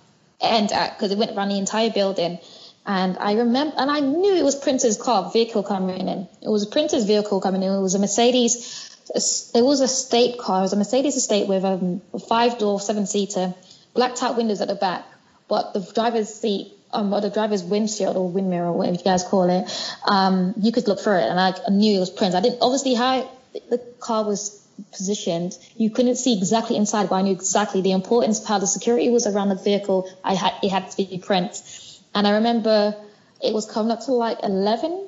[0.40, 2.38] end at because it went around the entire building.
[2.86, 6.28] And I remember, and I knew it was Prince's car vehicle coming in.
[6.42, 7.72] It was a Prince's vehicle coming in.
[7.72, 8.98] It was a Mercedes.
[9.14, 10.61] It was a state car.
[10.61, 13.54] It was a Mercedes estate with um, a five door, seven seater,
[13.94, 15.04] blacked out windows at the back.
[15.51, 19.24] But the driver's seat, um, or the driver's windshield or wind mirror, whatever you guys
[19.24, 19.64] call it,
[20.07, 21.28] um, you could look through it.
[21.28, 22.34] And I, I knew it was Prince.
[22.34, 24.61] I didn't, obviously, how the car was
[24.92, 28.66] positioned, you couldn't see exactly inside, but I knew exactly the importance of how the
[28.66, 30.11] security was around the vehicle.
[30.24, 32.96] I had it had to be Prince, and I remember
[33.42, 35.07] it was coming up to like 11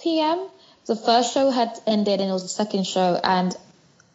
[0.00, 0.48] p.m.
[0.86, 3.56] The first show had ended, and it was the second show, and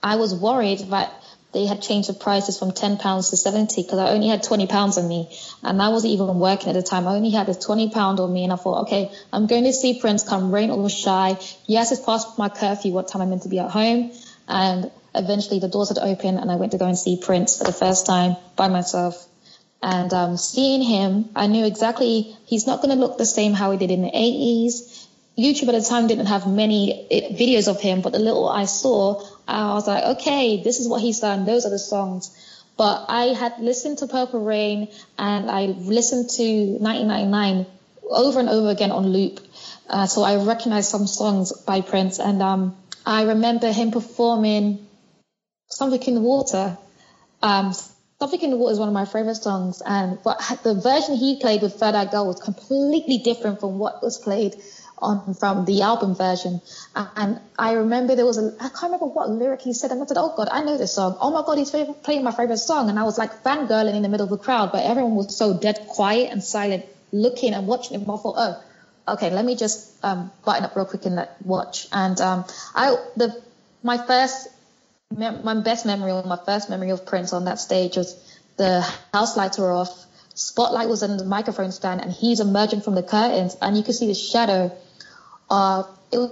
[0.03, 1.13] I was worried that
[1.52, 4.68] they had changed the prices from 10 pounds to 70 because I only had 20
[4.68, 7.08] pounds on me and I wasn't even working at the time.
[7.08, 9.74] I only had a 20 pound on me and I thought, okay, I'm going to
[9.74, 11.38] see Prince come rain or shine.
[11.66, 14.12] Yes, it's past my curfew, what time I'm meant to be at home.
[14.47, 17.64] And eventually the doors had opened and I went to go and see Prince for
[17.64, 19.28] the first time by myself.
[19.82, 23.72] And um, seeing him, I knew exactly he's not going to look the same how
[23.72, 25.08] he did in the 80s.
[25.38, 28.66] YouTube at the time didn't have many eh, videos of him, but the little I
[28.66, 31.45] saw, I was like, okay, this is what he's done.
[31.45, 32.30] Those are the songs.
[32.78, 34.88] But I had listened to Purple Rain
[35.18, 37.66] and I listened to 1999
[38.10, 39.39] over and over again on loop.
[39.89, 42.20] Uh, so I recognized some songs by Prince.
[42.20, 44.88] And um, I remember him performing
[45.68, 46.78] Something in the Water.
[47.41, 47.74] Um,
[48.20, 49.82] Something in the Water is one of my favorite songs.
[49.86, 54.04] And but the version he played with Third Eye Girl was completely different from what
[54.04, 54.56] was played
[55.02, 56.62] on from the album version.
[56.95, 59.91] And I remember there was a, I can't remember what lyric he said.
[59.91, 61.18] And I said, oh God, I know this song.
[61.20, 62.89] Oh my God, he's playing my favorite song.
[62.89, 65.58] And I was like fangirling in the middle of the crowd, but everyone was so
[65.58, 68.10] dead quiet and silent, looking and watching him.
[68.10, 68.64] I thought, oh,
[69.14, 71.88] okay, let me just um, button up real quick and watch.
[71.91, 72.45] And um,
[72.76, 73.41] I, the,
[73.84, 74.50] my first,
[75.16, 78.16] my best memory or my first memory of Prince on that stage was
[78.58, 78.82] the
[79.14, 80.06] house lights were off.
[80.36, 83.95] Spotlight was on the microphone stand and he's emerging from the curtains and you could
[83.95, 84.72] see the shadow
[85.50, 86.32] uh, it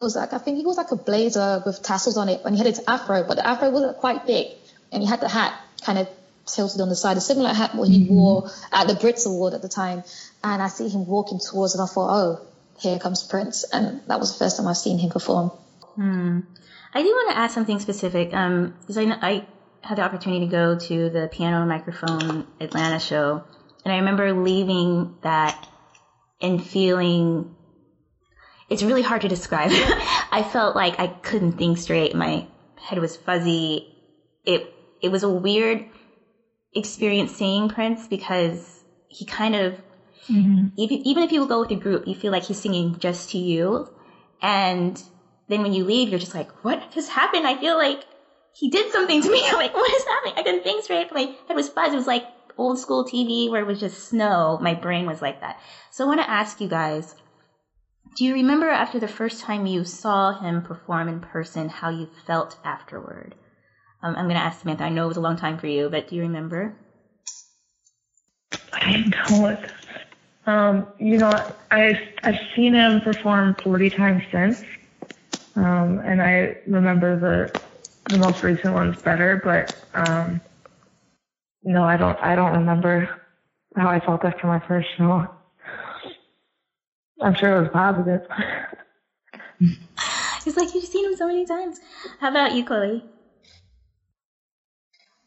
[0.00, 2.58] was, like I think he was like a blazer with tassels on it, and he
[2.58, 4.48] had his afro, but the afro wasn't quite big,
[4.92, 6.08] and he had the hat kind of
[6.46, 8.14] tilted on the side, a similar hat what he mm-hmm.
[8.14, 10.04] wore at the Brits Award at the time.
[10.44, 12.46] And I see him walking towards, and I thought, oh,
[12.78, 15.48] here comes Prince, and that was the first time I've seen him perform.
[15.96, 16.40] Hmm.
[16.94, 19.46] I do want to add something specific, um, because I, I
[19.80, 23.42] had the opportunity to go to the Piano and Microphone Atlanta show,
[23.84, 25.66] and I remember leaving that
[26.40, 27.55] and feeling
[28.68, 29.70] it's really hard to describe.
[30.32, 32.14] I felt like I couldn't think straight.
[32.14, 32.46] My
[32.76, 33.86] head was fuzzy.
[34.44, 35.84] It it was a weird
[36.74, 39.74] experience seeing Prince because he kind of
[40.28, 40.66] mm-hmm.
[40.76, 43.38] even even if you go with a group, you feel like he's singing just to
[43.38, 43.88] you,
[44.42, 45.02] and
[45.48, 47.46] then when you leave, you're just like, what just happened?
[47.46, 48.04] I feel like
[48.52, 49.42] he did something to me.
[49.46, 50.34] I'm like, what is happening?
[50.36, 51.12] I couldn't think straight.
[51.12, 51.94] My head was fuzzy.
[51.94, 52.24] It was like
[52.58, 54.58] old school TV where it was just snow.
[54.60, 55.60] My brain was like that.
[55.90, 57.14] So I want to ask you guys
[58.16, 62.08] do you remember after the first time you saw him perform in person how you
[62.26, 63.34] felt afterward?
[64.02, 64.84] Um, I'm going to ask Samantha.
[64.84, 66.74] I know it was a long time for you, but do you remember?
[68.72, 69.60] I don't.
[70.46, 71.30] Um, you know,
[71.70, 74.64] I've, I've seen him perform 40 times since,
[75.56, 77.60] um, and I remember the
[78.08, 79.40] the most recent ones better.
[79.42, 80.40] But um,
[81.64, 82.18] no, I don't.
[82.20, 83.10] I don't remember
[83.74, 85.26] how I felt after my first show.
[87.20, 88.22] I'm sure it was positive.
[90.46, 91.80] it's like you've seen him so many times.
[92.20, 93.04] How about you, Chloe?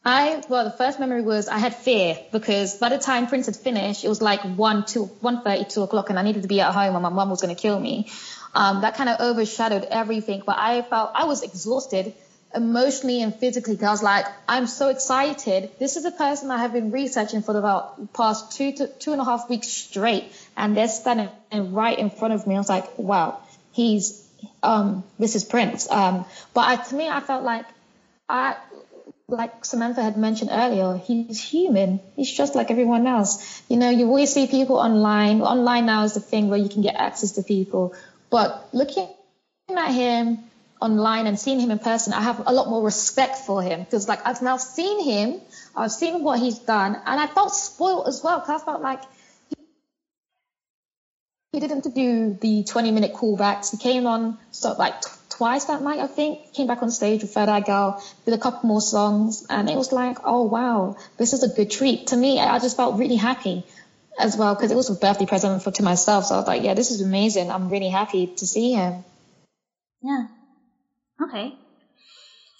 [0.04, 3.56] I well, the first memory was I had fear because by the time Prince had
[3.56, 6.60] finished, it was like one, two, one thirty, two o'clock, and I needed to be
[6.60, 8.08] at home, and my mum was going to kill me.
[8.54, 10.42] Um, that kind of overshadowed everything.
[10.46, 12.14] But I felt I was exhausted
[12.54, 15.70] emotionally and physically because I was like, I'm so excited.
[15.78, 19.20] This is a person I have been researching for about past two to two and
[19.20, 21.30] a half weeks straight, and they're standing
[21.72, 22.54] right in front of me.
[22.54, 23.40] I was like, wow,
[23.72, 24.28] he's
[24.62, 25.90] um, this is Prince.
[25.90, 27.66] Um, but I, to me, I felt like
[28.28, 28.56] I.
[29.32, 32.00] Like Samantha had mentioned earlier, he's human.
[32.16, 33.62] He's just like everyone else.
[33.68, 35.40] You know, you always see people online.
[35.40, 37.94] Online now is the thing where you can get access to people.
[38.28, 39.08] But looking
[39.68, 40.38] at him,
[40.80, 44.08] online and seeing him in person, I have a lot more respect for him because
[44.08, 45.40] like I've now seen him,
[45.76, 49.02] I've seen what he's done, and I felt spoiled as well because I felt like
[51.52, 53.70] he didn't do the 20 minute callbacks.
[53.72, 56.52] He came on so like t- twice that night, I think.
[56.52, 59.92] Came back on stage with Eye Girl, did a couple more songs, and it was
[59.92, 62.08] like, oh wow, this is a good treat.
[62.08, 63.64] To me, I just felt really happy
[64.18, 66.26] as well because it was a birthday present for to myself.
[66.26, 67.50] So I was like, yeah, this is amazing.
[67.50, 69.04] I'm really happy to see him.
[70.02, 70.26] Yeah,
[71.20, 71.54] Okay.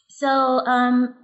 [0.09, 1.15] So, um,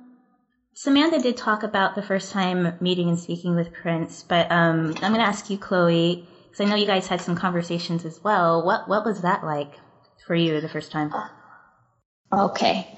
[0.73, 5.12] Samantha did talk about the first time meeting and speaking with Prince, but um, I'm
[5.12, 6.27] going to ask you, Chloe,
[6.57, 8.65] because I know you guys had some conversations as well.
[8.65, 9.73] What what was that like
[10.27, 11.13] for you the first time?
[12.33, 12.89] Okay.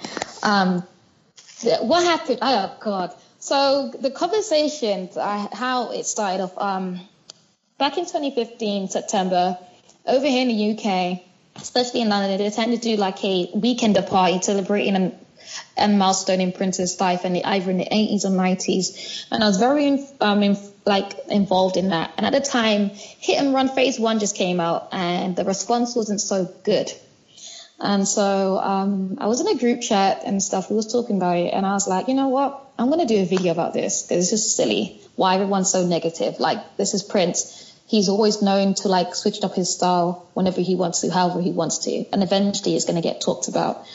[0.42, 0.84] Um,
[1.80, 2.38] what happened?
[2.40, 3.14] Oh God.
[3.40, 7.00] So the conversation, how it started off, um,
[7.78, 9.58] back in 2015 September,
[10.06, 11.20] over here in the UK,
[11.56, 15.18] especially in London, they tend to do like a weekend party celebrating
[15.76, 19.26] and milestone in Prince's life, and the either in the 80s or 90s.
[19.30, 22.12] And I was very um, in, like involved in that.
[22.16, 25.94] And at the time, Hit and Run Phase One just came out, and the response
[25.94, 26.92] wasn't so good.
[27.80, 30.68] And so um, I was in a group chat and stuff.
[30.68, 32.64] We was talking about it, and I was like, you know what?
[32.78, 35.00] I'm gonna do a video about this because it's just silly.
[35.16, 36.40] Why everyone's so negative?
[36.40, 37.72] Like this is Prince.
[37.86, 41.52] He's always known to like switch up his style whenever he wants to, however he
[41.52, 43.86] wants to, and eventually it's gonna get talked about.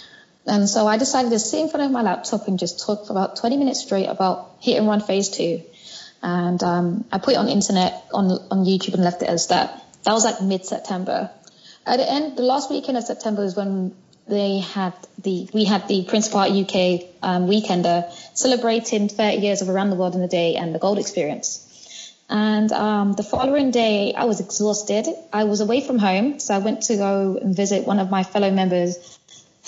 [0.46, 3.14] And so I decided to sit in front of my laptop and just talk for
[3.14, 5.62] about 20 minutes straight about Hit and Run Phase Two.
[6.22, 9.84] And um, I put it on internet on on YouTube and left it as that.
[10.04, 11.32] That was like mid September.
[11.86, 13.94] At the end, the last weekend of September is when
[14.28, 19.70] they had the we had the Prince Party UK um, weekender celebrating 30 years of
[19.70, 21.70] Around the World in a Day and the Gold Experience.
[22.30, 25.08] And um, the following day, I was exhausted.
[25.32, 28.24] I was away from home, so I went to go and visit one of my
[28.24, 29.20] fellow members.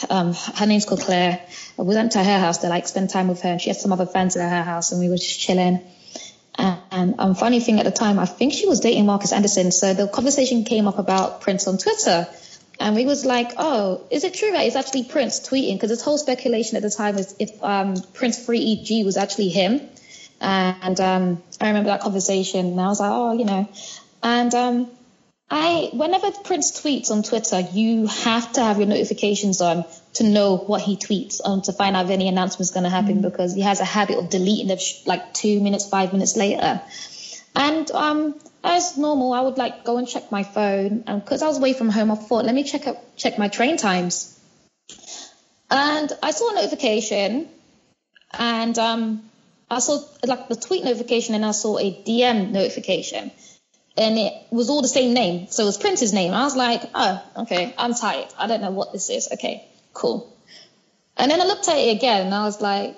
[0.10, 1.41] Um, her name's called Claire.
[1.78, 3.93] We went to her house to like spend time with her, and she had some
[3.93, 5.82] other friends at her house, and we were just chilling.
[6.58, 9.72] And, and um, funny thing at the time, I think she was dating Marcus Anderson,
[9.72, 12.28] so the conversation came up about Prince on Twitter.
[12.78, 15.76] And we was like, oh, is it true that it's actually Prince tweeting?
[15.76, 19.80] Because this whole speculation at the time was if um, Prince 3EG was actually him.
[20.41, 23.70] And um, I remember that conversation, and I was like, oh, you know.
[24.22, 24.91] And um,
[25.50, 30.58] I, whenever Prince tweets on Twitter, you have to have your notifications on to know
[30.58, 33.30] what he tweets, um, to find out if any announcement's going to happen, mm-hmm.
[33.30, 36.82] because he has a habit of deleting them sh- like two minutes, five minutes later.
[37.56, 41.48] And um, as normal, I would like go and check my phone, and because I
[41.48, 44.39] was away from home, I thought, let me check up, check my train times.
[45.70, 47.48] And I saw a notification,
[48.34, 49.30] and um,
[49.70, 53.32] I saw like the tweet notification, and I saw a DM notification,
[53.98, 55.48] and it was all the same name.
[55.48, 56.34] So it was Prince's name.
[56.34, 58.28] I was like, oh, okay, I'm tired.
[58.38, 59.30] I don't know what this is.
[59.34, 60.36] Okay, cool.
[61.18, 62.98] And then I looked at it again, and I was like,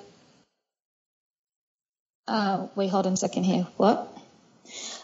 [2.28, 3.68] uh, wait, hold on a second here.
[3.78, 4.14] What?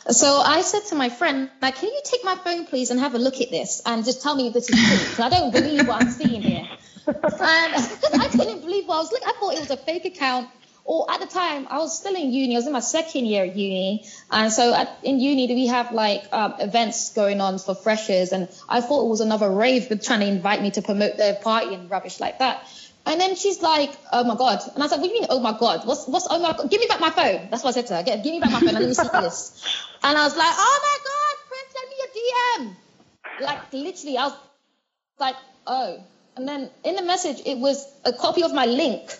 [0.09, 3.15] So I said to my friend, like, can you take my phone, please, and have
[3.15, 4.97] a look at this and just tell me if this is true?
[4.97, 6.67] Because I don't believe what I'm seeing here.
[7.05, 7.11] And
[8.21, 9.27] I couldn't believe what I was looking.
[9.27, 10.49] I thought it was a fake account.
[10.85, 12.55] Or at the time, I was still in uni.
[12.55, 15.93] I was in my second year at uni, and so at, in uni we have
[15.93, 20.03] like um, events going on for freshers, and I thought it was another rave, but
[20.03, 22.67] trying to invite me to promote their party and rubbish like that.
[23.05, 24.59] And then she's like, oh my God.
[24.73, 25.85] And I was like, what do you mean, oh my God?
[25.85, 26.69] What's, what's, oh my God?
[26.69, 27.49] Give me back my phone.
[27.49, 28.03] That's what I said to her.
[28.03, 29.79] Give, give me back my phone and let me see this.
[30.03, 33.45] And I was like, oh my God, Prince, send me a DM.
[33.45, 34.37] Like, literally, I was
[35.19, 35.35] like,
[35.67, 36.03] oh.
[36.35, 39.17] And then in the message, it was a copy of my link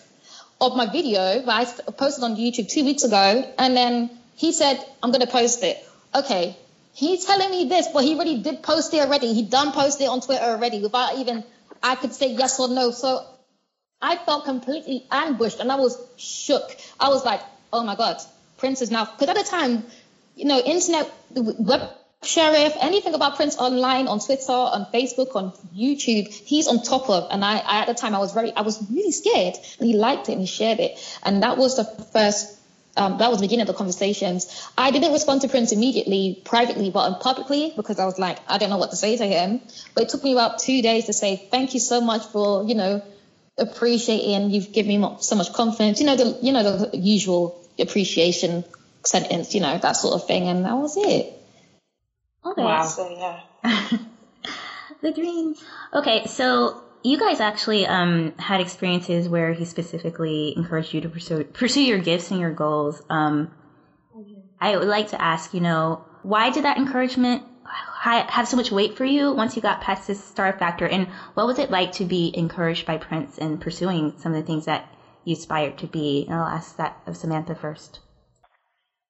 [0.66, 3.52] of my video that I posted on YouTube two weeks ago.
[3.58, 5.76] And then he said, I'm going to post it.
[6.14, 6.56] Okay.
[6.94, 9.34] He's telling me this, but he already did post it already.
[9.34, 11.44] He done post it on Twitter already without even
[11.82, 12.90] I could say yes or no.
[12.92, 13.24] So
[14.00, 16.76] I felt completely ambushed and I was shook.
[16.98, 17.40] I was like,
[17.72, 18.16] oh my God,
[18.58, 19.84] Prince is now, because at the time,
[20.36, 21.90] you know, internet, web
[22.26, 27.28] sheriff, anything about Prince online, on Twitter, on Facebook, on YouTube, he's on top of.
[27.30, 29.54] And I, I, at the time, I was very, I was really scared.
[29.78, 30.98] And he liked it and he shared it.
[31.22, 32.58] And that was the first,
[32.96, 34.70] um, that was the beginning of the conversations.
[34.76, 38.70] I didn't respond to Prince immediately, privately, but publicly, because I was like, I don't
[38.70, 39.60] know what to say to him.
[39.94, 42.74] But it took me about two days to say, thank you so much for, you
[42.74, 43.02] know,
[43.56, 48.64] appreciating you've given me so much confidence you know the you know the usual appreciation
[49.04, 51.32] sentence you know that sort of thing and that was it
[52.44, 52.82] okay wow.
[52.82, 53.40] so yeah
[55.02, 55.54] the dream
[55.92, 61.44] okay so you guys actually um, had experiences where he specifically encouraged you to pursue
[61.44, 63.50] pursue your gifts and your goals um,
[64.60, 67.42] i would like to ask you know why did that encouragement
[68.04, 70.86] have so much weight for you once you got past this star factor?
[70.86, 74.46] And what was it like to be encouraged by Prince in pursuing some of the
[74.46, 76.24] things that you aspired to be?
[76.26, 78.00] And I'll ask that of Samantha first.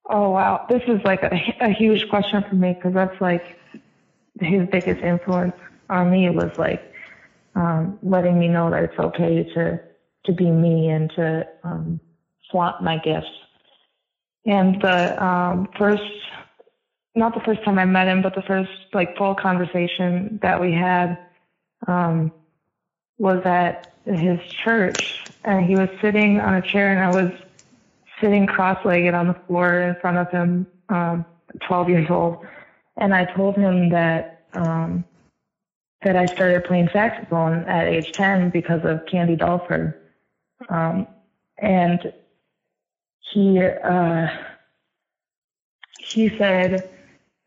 [0.09, 3.59] Oh wow, this is like a, a huge question for me because that's like
[4.41, 5.57] his biggest influence
[5.89, 6.93] on me was like
[7.55, 9.81] um, letting me know that it's okay to
[10.27, 12.01] to be me and to um,
[12.51, 13.29] flaunt my gifts.
[14.47, 16.03] And the um, first
[17.15, 20.73] not the first time I met him, but the first like full conversation that we
[20.73, 21.19] had
[21.87, 22.33] um,
[23.19, 27.33] was at his church, and he was sitting on a chair, and I was
[28.21, 31.25] sitting cross-legged on the floor in front of him, um,
[31.67, 32.47] 12 years old,
[32.97, 35.05] and I told him that um,
[36.03, 39.97] that I started playing saxophone at age 10 because of Candy Dulfer,
[40.69, 41.07] um,
[41.59, 42.13] and
[43.21, 44.29] he uh,
[45.99, 46.91] he said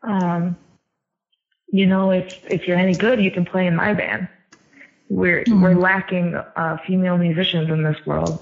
[0.02, 0.56] um,
[1.70, 4.28] you know, if if you're any good, you can play in my band.
[5.08, 8.40] we're we're lacking uh, female musicians in this world.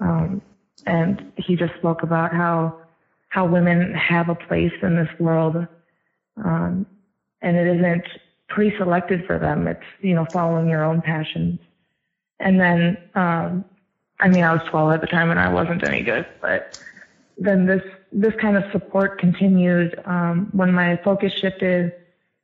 [0.00, 0.42] Um,
[0.84, 2.80] and he just spoke about how
[3.28, 5.66] how women have a place in this world,
[6.42, 6.86] um,
[7.42, 8.04] and it isn't
[8.48, 9.66] pre-selected for them.
[9.66, 11.58] It's you know following your own passions.
[12.38, 13.64] And then, um,
[14.20, 16.26] I mean, I was 12 at the time, and I wasn't any good.
[16.40, 16.78] But
[17.38, 21.92] then this this kind of support continued um, when my focus shifted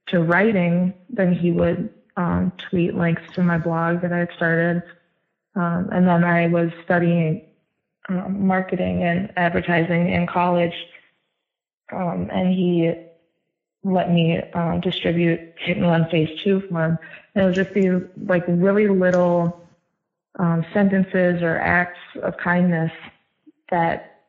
[0.08, 0.94] to writing.
[1.08, 4.82] Then he would um, tweet links to my blog that I had started.
[5.54, 7.46] Um, and then I was studying
[8.08, 10.74] um, marketing and advertising in college.
[11.92, 12.92] Um, and he
[13.84, 16.98] let me uh, distribute Hit and Run Phase 2 for him.
[17.34, 19.66] And it was just these like really little
[20.38, 22.92] um, sentences or acts of kindness
[23.70, 24.20] that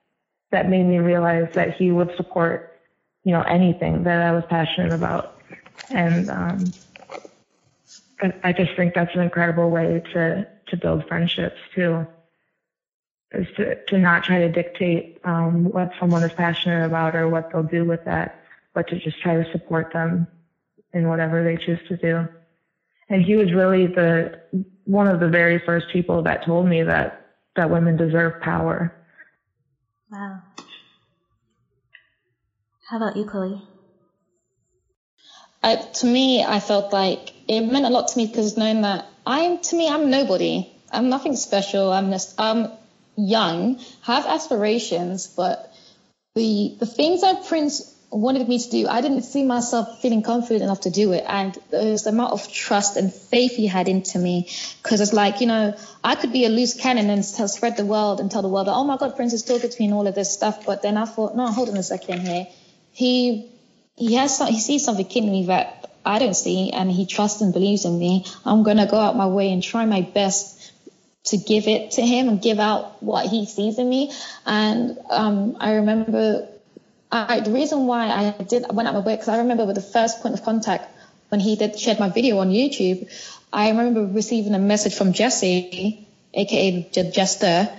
[0.52, 2.80] that made me realize that he would support,
[3.24, 5.42] you know, anything that I was passionate about.
[5.90, 6.74] And um,
[8.44, 12.08] I just think that's an incredible way to to build friendships too.
[13.34, 17.52] Is to to not try to dictate um, what someone is passionate about or what
[17.52, 20.28] they'll do with that, but to just try to support them
[20.94, 22.28] in whatever they choose to do.
[23.10, 24.40] And he was really the
[24.86, 27.26] one of the very first people that told me that
[27.56, 28.94] that women deserve power.
[30.12, 30.42] Wow.
[32.88, 33.62] How about you, Chloe?
[35.64, 39.08] I, to me, I felt like it meant a lot to me because knowing that
[39.26, 40.70] I'm, to me, I'm nobody.
[40.92, 41.92] I'm nothing special.
[41.92, 42.68] I'm just, I'm
[43.16, 45.74] young, have aspirations, but
[46.36, 50.64] the the things that Prince wanted me to do, I didn't see myself feeling confident
[50.64, 51.24] enough to do it.
[51.28, 54.50] And there's the amount of trust and faith he had into me.
[54.82, 58.20] Because it's like, you know, I could be a loose cannon and spread the world
[58.20, 60.08] and tell the world, that, oh my God, Prince is talking to me and all
[60.08, 60.66] of this stuff.
[60.66, 62.48] But then I thought, no, hold on a second here.
[62.92, 63.50] He
[63.96, 67.42] he has some, he sees something in me that I don't see, and he trusts
[67.42, 68.26] and believes in me.
[68.46, 70.63] I'm gonna go out my way and try my best
[71.26, 74.12] to give it to him and give out what he sees in me.
[74.46, 76.50] And um, I remember
[77.12, 79.82] I, the reason why I did went out my way because I remember with the
[79.82, 80.90] first point of contact
[81.30, 83.08] when he did shared my video on YouTube,
[83.52, 87.70] I remember receiving a message from Jesse, aka Jester,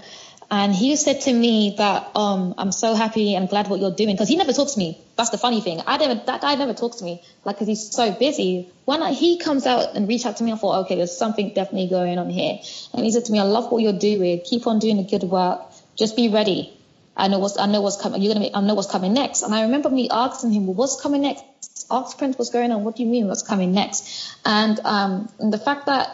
[0.50, 4.14] and he said to me that um, I'm so happy and glad what you're doing
[4.14, 4.98] because he never talks to me.
[5.16, 5.80] That's the funny thing.
[5.86, 8.68] I never that guy never talks to me like because he's so busy.
[8.84, 11.88] When he comes out and reach out to me, I thought, okay, there's something definitely
[11.88, 12.58] going on here.
[12.92, 14.40] And he said to me, I love what you're doing.
[14.44, 15.60] Keep on doing the good work.
[15.96, 16.72] Just be ready.
[17.16, 18.22] I know what's I know what's coming.
[18.22, 19.42] You're gonna be, I know what's coming next.
[19.42, 21.44] And I remember me asking him, well, what's coming next?
[21.90, 22.82] Ask Prince what's going on.
[22.84, 24.36] What do you mean what's coming next?
[24.44, 26.10] And um, and the fact that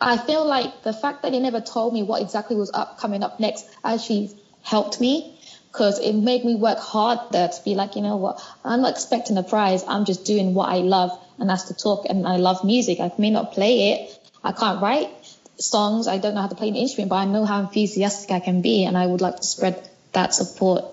[0.00, 3.22] I feel like the fact that he never told me what exactly was up coming
[3.22, 4.30] up next actually
[4.62, 5.38] helped me
[5.74, 9.36] because it made me work harder to be like, you know what, I'm not expecting
[9.38, 9.84] a prize.
[9.86, 12.06] I'm just doing what I love, and that's to talk.
[12.08, 13.00] And I love music.
[13.00, 14.30] I may not play it.
[14.44, 15.10] I can't write
[15.58, 16.06] songs.
[16.06, 18.62] I don't know how to play an instrument, but I know how enthusiastic I can
[18.62, 20.84] be, and I would like to spread that support.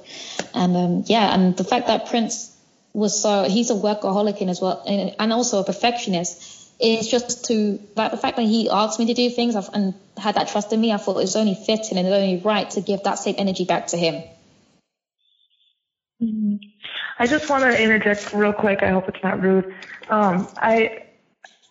[0.53, 2.57] And um, yeah, and the fact that Prince
[2.93, 7.45] was so he's a workaholic in as well, and, and also a perfectionist it's just
[7.45, 10.73] to like the fact that he asked me to do things and had that trust
[10.73, 10.91] in me.
[10.91, 13.87] I thought it was only fitting and only right to give that same energy back
[13.87, 14.23] to him.
[16.21, 16.55] Mm-hmm.
[17.19, 18.81] I just want to interject real quick.
[18.81, 19.75] I hope it's not rude.
[20.09, 21.03] Um, I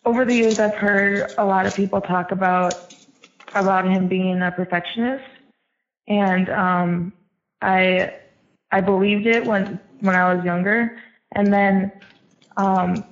[0.05, 2.95] over the years I've heard a lot of people talk about
[3.55, 5.25] about him being a perfectionist,
[6.07, 7.13] and um,
[7.61, 8.15] I
[8.71, 10.97] I believed it when when I was younger,
[11.33, 11.93] and then
[12.57, 13.05] um,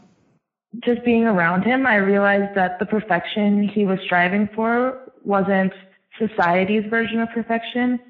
[0.85, 5.73] just being around him, I realized that the perfection he was striving for wasn't
[6.19, 8.01] society's version of perfection.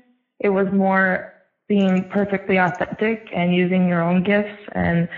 [0.41, 1.35] It was more
[1.69, 5.09] being perfectly authentic and using your own gifts and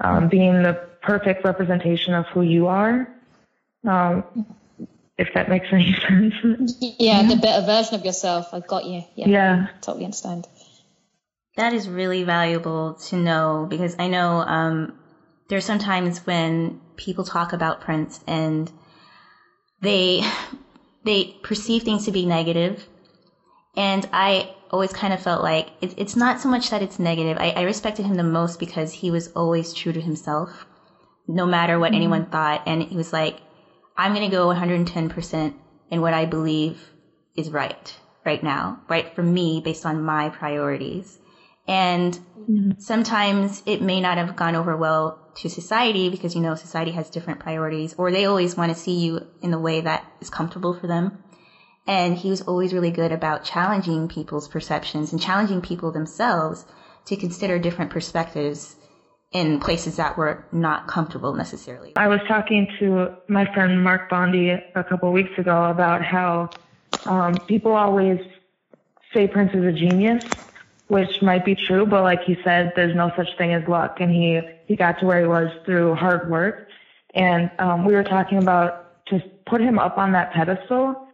[0.00, 3.08] um, being the perfect representation of who you are.
[3.86, 4.24] Um,
[5.16, 6.76] if that makes any sense.
[6.80, 8.52] Yeah, the better version of yourself.
[8.52, 9.04] I got you.
[9.14, 9.66] Yeah, yeah.
[9.80, 10.48] totally understand.
[11.56, 14.98] That is really valuable to know because I know um,
[15.48, 18.70] there's sometimes when people talk about Prince and
[19.82, 20.22] they
[21.04, 22.86] they perceive things to be negative.
[23.76, 27.36] and I always kind of felt like it, it's not so much that it's negative.
[27.40, 30.66] I, I, respected him the most because he was always true to himself,
[31.26, 31.96] no matter what mm-hmm.
[31.96, 33.40] anyone thought, and he was like,
[33.96, 35.56] "I'm going to go 110 percent
[35.90, 36.90] in what I believe
[37.36, 37.94] is right
[38.24, 41.18] right now, right for me based on my priorities."
[41.68, 42.70] And mm-hmm.
[42.78, 47.08] sometimes it may not have gone over well to society because you know society has
[47.10, 50.74] different priorities or they always want to see you in the way that is comfortable
[50.74, 51.22] for them.
[51.86, 56.64] And he was always really good about challenging people's perceptions and challenging people themselves
[57.06, 58.76] to consider different perspectives
[59.32, 61.92] in places that were not comfortable necessarily.
[61.96, 66.50] I was talking to my friend Mark Bondi a couple of weeks ago about how
[67.06, 68.20] um, people always
[69.14, 70.24] say Prince is a genius,
[70.90, 74.10] which might be true, but like he said, there's no such thing as luck, and
[74.10, 76.68] he he got to where he was through hard work.
[77.14, 81.08] And um, we were talking about to put him up on that pedestal,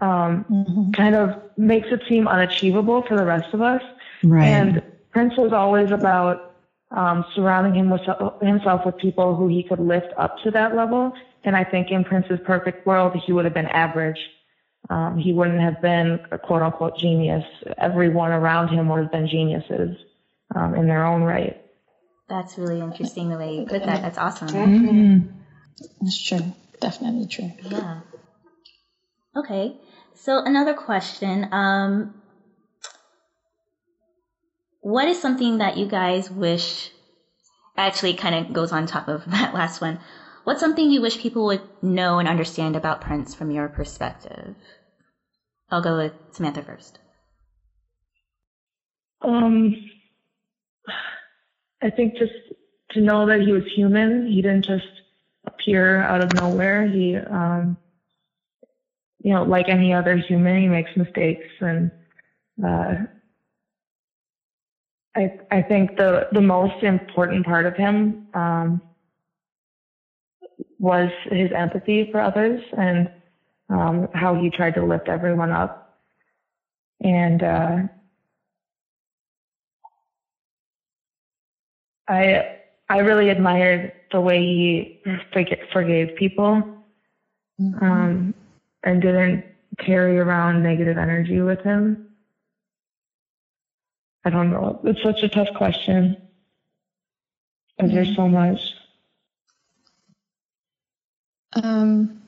[0.00, 0.90] um, mm-hmm.
[0.92, 3.82] kind of makes it seem unachievable for the rest of us.
[4.22, 4.46] Right.
[4.46, 6.54] And Prince was always about
[6.90, 8.02] um, surrounding him with,
[8.42, 11.12] himself with people who he could lift up to that level.
[11.44, 14.18] And I think in Prince's perfect world, he would have been average.
[14.90, 17.44] Um, he wouldn't have been a quote unquote genius.
[17.78, 19.96] Everyone around him would have been geniuses
[20.54, 21.56] um, in their own right.
[22.28, 24.02] That's really interesting the way you put that.
[24.02, 24.48] That's awesome.
[24.48, 25.28] Mm-hmm.
[26.00, 26.52] That's true.
[26.80, 27.50] Definitely true.
[27.70, 28.00] Yeah.
[29.36, 29.76] Okay.
[30.14, 31.52] So another question.
[31.52, 32.14] Um,
[34.80, 36.90] what is something that you guys wish
[37.76, 39.98] actually kind of goes on top of that last one?
[40.44, 44.56] What's something you wish people would know and understand about Prince from your perspective?
[45.70, 46.98] I'll go with Samantha first.
[49.22, 49.76] Um,
[51.82, 52.32] I think just
[52.90, 54.26] to know that he was human.
[54.26, 54.84] He didn't just
[55.46, 56.86] appear out of nowhere.
[56.86, 57.78] He, um,
[59.22, 61.90] you know, like any other human, he makes mistakes and,
[62.64, 62.94] uh,
[65.16, 68.82] I I think the the most important part of him um,
[70.78, 73.10] was his empathy for others and
[73.68, 75.98] um, how he tried to lift everyone up.
[77.00, 77.78] And uh,
[82.08, 85.02] I I really admired the way he
[85.72, 86.62] forgave people
[87.60, 87.84] mm-hmm.
[87.84, 88.34] um,
[88.82, 89.44] and didn't
[89.78, 92.08] carry around negative energy with him.
[94.24, 94.80] I don't know.
[94.84, 96.16] It's such a tough question.
[97.80, 97.94] Mm-hmm.
[97.94, 98.73] there's so much.
[101.54, 102.22] Um,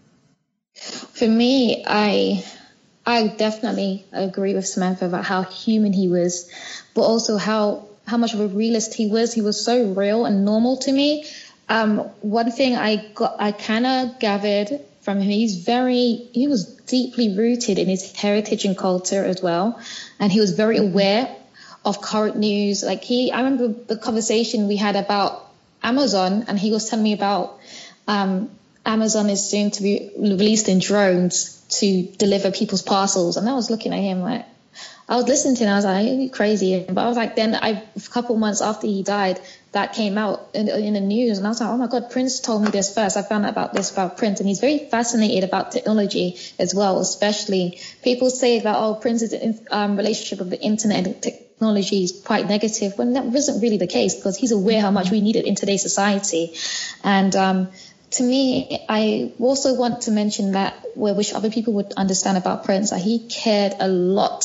[0.74, 2.44] for me, I
[3.04, 6.50] I definitely agree with Samantha about how human he was,
[6.94, 9.32] but also how how much of a realist he was.
[9.32, 11.24] He was so real and normal to me.
[11.68, 16.64] Um, one thing I got, I kind of gathered from him, he's very, he was
[16.64, 19.80] deeply rooted in his heritage and culture as well,
[20.18, 20.92] and he was very mm-hmm.
[20.92, 21.36] aware
[21.84, 22.82] of current news.
[22.82, 25.48] Like he, I remember the conversation we had about
[25.82, 27.58] Amazon, and he was telling me about
[28.08, 28.50] um,
[28.86, 33.36] Amazon is soon to be released in drones to deliver people's parcels.
[33.36, 34.46] And I was looking at him like,
[35.08, 35.70] I was listening to him.
[35.70, 36.84] I was like, you crazy.
[36.88, 39.40] But I was like, then I, a couple months after he died,
[39.72, 41.38] that came out in, in, the news.
[41.38, 43.16] And I was like, oh my God, Prince told me this first.
[43.16, 44.40] I found out about this about Prince.
[44.40, 49.96] And he's very fascinated about technology as well, especially people say that, oh, Prince's um,
[49.96, 54.14] relationship with the internet and technology is quite negative when that wasn't really the case
[54.14, 56.54] because he's aware how much we need it in today's society.
[57.04, 57.68] And um,
[58.16, 62.64] to me, I also want to mention that where wish other people would understand about
[62.64, 64.44] Prince that he cared a lot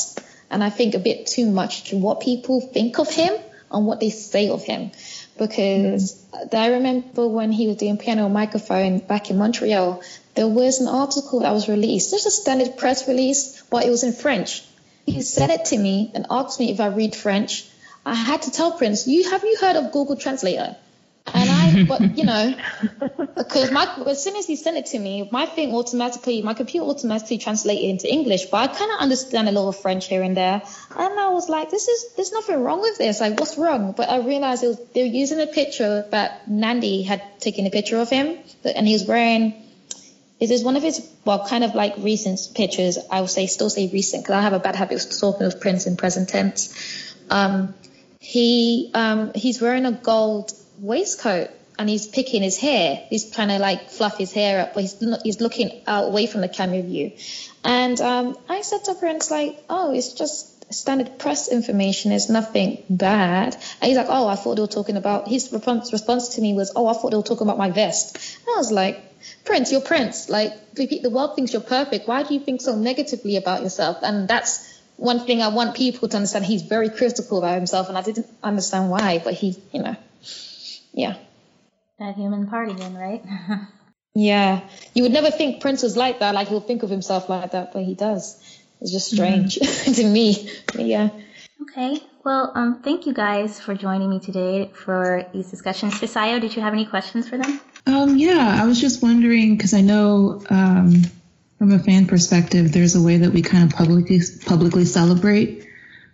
[0.49, 3.34] and I think a bit too much to what people think of him
[3.72, 4.91] and what they say of him.
[5.38, 6.53] Because mm.
[6.53, 10.01] I remember when he was doing piano microphone back in Montreal,
[10.36, 12.11] there was an article that was released.
[12.11, 14.63] There's a standard press release, but it was in French
[15.05, 17.65] he said it to me and asked me if I read French.
[18.05, 20.76] I had to tell Prince, "You have you heard of Google Translator?"
[21.88, 22.55] But you know,
[23.36, 26.86] because my as soon as he sent it to me, my thing automatically, my computer
[26.86, 28.45] automatically translated into English.
[28.45, 30.61] But I kind of understand a little French here and there,
[30.95, 33.22] and I was like, "This is there's nothing wrong with this.
[33.22, 37.22] Like, what's wrong?" But I realized was, they were using a picture that Nandy had
[37.39, 39.53] taken a picture of him, and he was wearing
[40.49, 42.97] is one of his, well, kind of like recent pictures.
[43.11, 45.61] I would say, still say recent, because I have a bad habit of talking of
[45.61, 47.15] Prince in present tense.
[47.30, 47.76] Um,
[48.19, 51.49] he um, he's wearing a gold waistcoat
[51.82, 53.03] and he's picking his hair.
[53.09, 56.27] He's trying to like fluff his hair up, but he's not, he's looking out away
[56.27, 57.13] from the camera view.
[57.63, 62.11] And um, I said to Prince like, "Oh, it's just standard press information.
[62.11, 65.91] It's nothing bad." And he's like, "Oh, I thought they were talking about." His response
[65.91, 68.57] response to me was, "Oh, I thought they were talking about my vest." And I
[68.59, 69.03] was like,
[69.43, 70.29] Prince, you're Prince.
[70.29, 72.07] Like the world thinks you're perfect.
[72.07, 73.97] Why do you think so negatively about yourself?
[74.03, 74.67] And that's
[74.97, 76.45] one thing I want people to understand.
[76.45, 79.19] He's very critical about himself, and I didn't understand why.
[79.23, 79.95] But he, you know,
[80.93, 81.15] yeah.
[82.01, 83.23] That human part again, right?
[84.15, 84.61] yeah,
[84.95, 86.33] you would never think Prince was like that.
[86.33, 88.41] Like he'll think of himself like that, but he does.
[88.81, 89.91] It's just strange mm-hmm.
[90.01, 90.49] to me.
[90.73, 91.09] But yeah.
[91.61, 92.01] Okay.
[92.25, 95.93] Well, um, thank you guys for joining me today for these discussions.
[95.93, 97.61] Fisayo, did you have any questions for them?
[97.85, 101.03] Um, yeah, I was just wondering because I know um,
[101.59, 105.67] from a fan perspective, there's a way that we kind of publicly publicly celebrate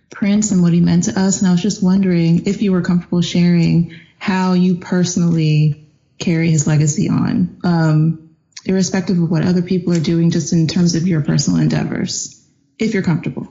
[0.09, 2.81] Prince and what he meant to us, and I was just wondering if you were
[2.81, 5.89] comfortable sharing how you personally
[6.19, 8.29] carry his legacy on, um,
[8.65, 12.43] irrespective of what other people are doing, just in terms of your personal endeavors,
[12.79, 13.47] if you're comfortable.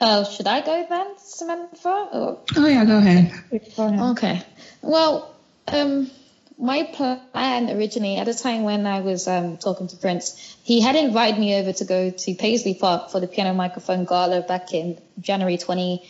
[0.00, 2.08] Oh, should I go then, Samantha?
[2.12, 2.38] Or?
[2.56, 3.32] Oh yeah, go ahead.
[3.78, 4.42] Okay.
[4.80, 5.34] Well,
[5.66, 6.10] um,
[6.58, 10.96] my plan originally, at the time when I was um, talking to Prince, he had
[10.96, 14.98] invited me over to go to Paisley Park for the piano microphone gala back in
[15.20, 16.02] January 20,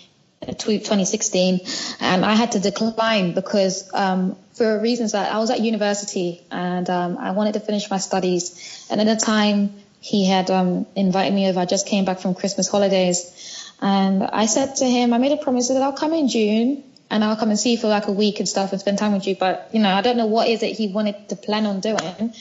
[0.46, 1.60] 2016,
[2.00, 6.88] and I had to decline because um, for reasons that I was at university and
[6.90, 8.86] um, I wanted to finish my studies.
[8.90, 11.60] And at the time, he had um, invited me over.
[11.60, 13.72] I just came back from Christmas holidays.
[13.80, 17.24] And I said to him, I made a promise that I'll come in June and
[17.24, 19.26] I'll come and see you for like a week and stuff and spend time with
[19.26, 19.36] you.
[19.36, 22.34] But, you know, I don't know what is it he wanted to plan on doing.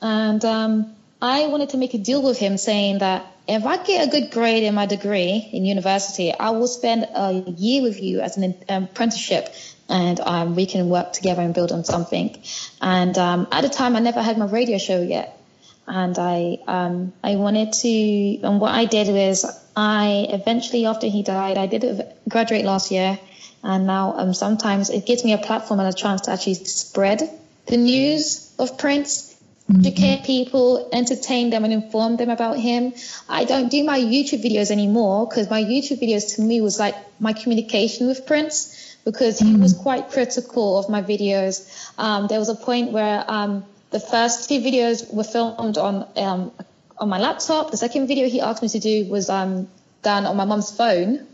[0.00, 4.08] And um, I wanted to make a deal with him saying that if I get
[4.08, 8.20] a good grade in my degree in university, I will spend a year with you
[8.20, 9.54] as an apprenticeship
[9.88, 12.42] and um, we can work together and build on something.
[12.80, 15.38] And um, at the time, I never had my radio show yet.
[15.86, 19.44] And I, um, I wanted to, and what I did was
[19.76, 23.18] I eventually, after he died, I did graduate last year,
[23.62, 27.20] and now um, sometimes it gives me a platform and a chance to actually spread
[27.66, 29.33] the news of Prince.
[29.70, 32.92] Educate people, entertain them, and inform them about him.
[33.28, 36.94] I don't do my YouTube videos anymore because my YouTube videos to me was like
[37.20, 39.62] my communication with Prince because he mm-hmm.
[39.62, 41.68] was quite critical of my videos.
[41.98, 46.52] Um, there was a point where um, the first two videos were filmed on um,
[46.98, 47.70] on my laptop.
[47.70, 49.68] The second video he asked me to do was um,
[50.02, 51.26] done on my mom's phone.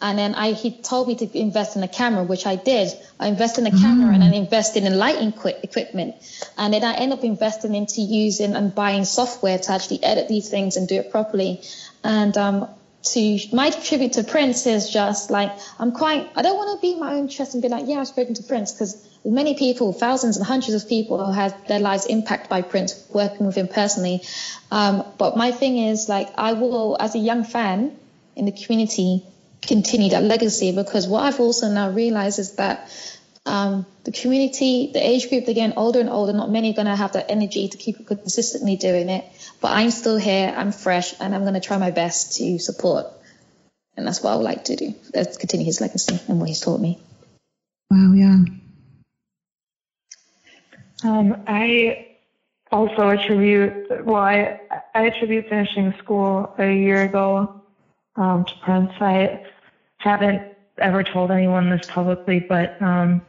[0.00, 2.92] And then I, he told me to invest in a camera, which I did.
[3.18, 4.14] I invested in a camera mm.
[4.14, 6.16] and then invested in lighting equipment.
[6.56, 10.48] And then I ended up investing into using and buying software to actually edit these
[10.48, 11.62] things and do it properly.
[12.04, 12.68] And um,
[13.02, 16.28] to my tribute to Prince is just like I'm quite.
[16.34, 18.42] I don't want to beat my own chest and be like, yeah, I've spoken to
[18.42, 22.62] Prince because many people, thousands and hundreds of people who had their lives impacted by
[22.62, 24.22] Prince working with him personally.
[24.70, 27.96] Um, but my thing is like I will, as a young fan
[28.34, 29.24] in the community,
[29.62, 32.90] continue that legacy because what I've also now realized is that
[33.46, 36.32] um, the community, the age group, they're getting older and older.
[36.32, 39.24] Not many are going to have that energy to keep consistently doing it.
[39.60, 43.06] But I'm still here, I'm fresh, and I'm going to try my best to support.
[43.96, 44.94] And that's what I would like to do.
[45.14, 46.98] Let's continue his legacy and what he's taught me.
[47.90, 48.38] Wow, yeah.
[51.04, 52.08] Um, I
[52.72, 54.60] also attribute, well, I,
[54.92, 57.55] I attribute finishing school a year ago
[58.16, 58.92] um, to Prince.
[59.00, 59.42] I
[59.98, 60.42] haven't
[60.78, 63.22] ever told anyone this publicly, but um,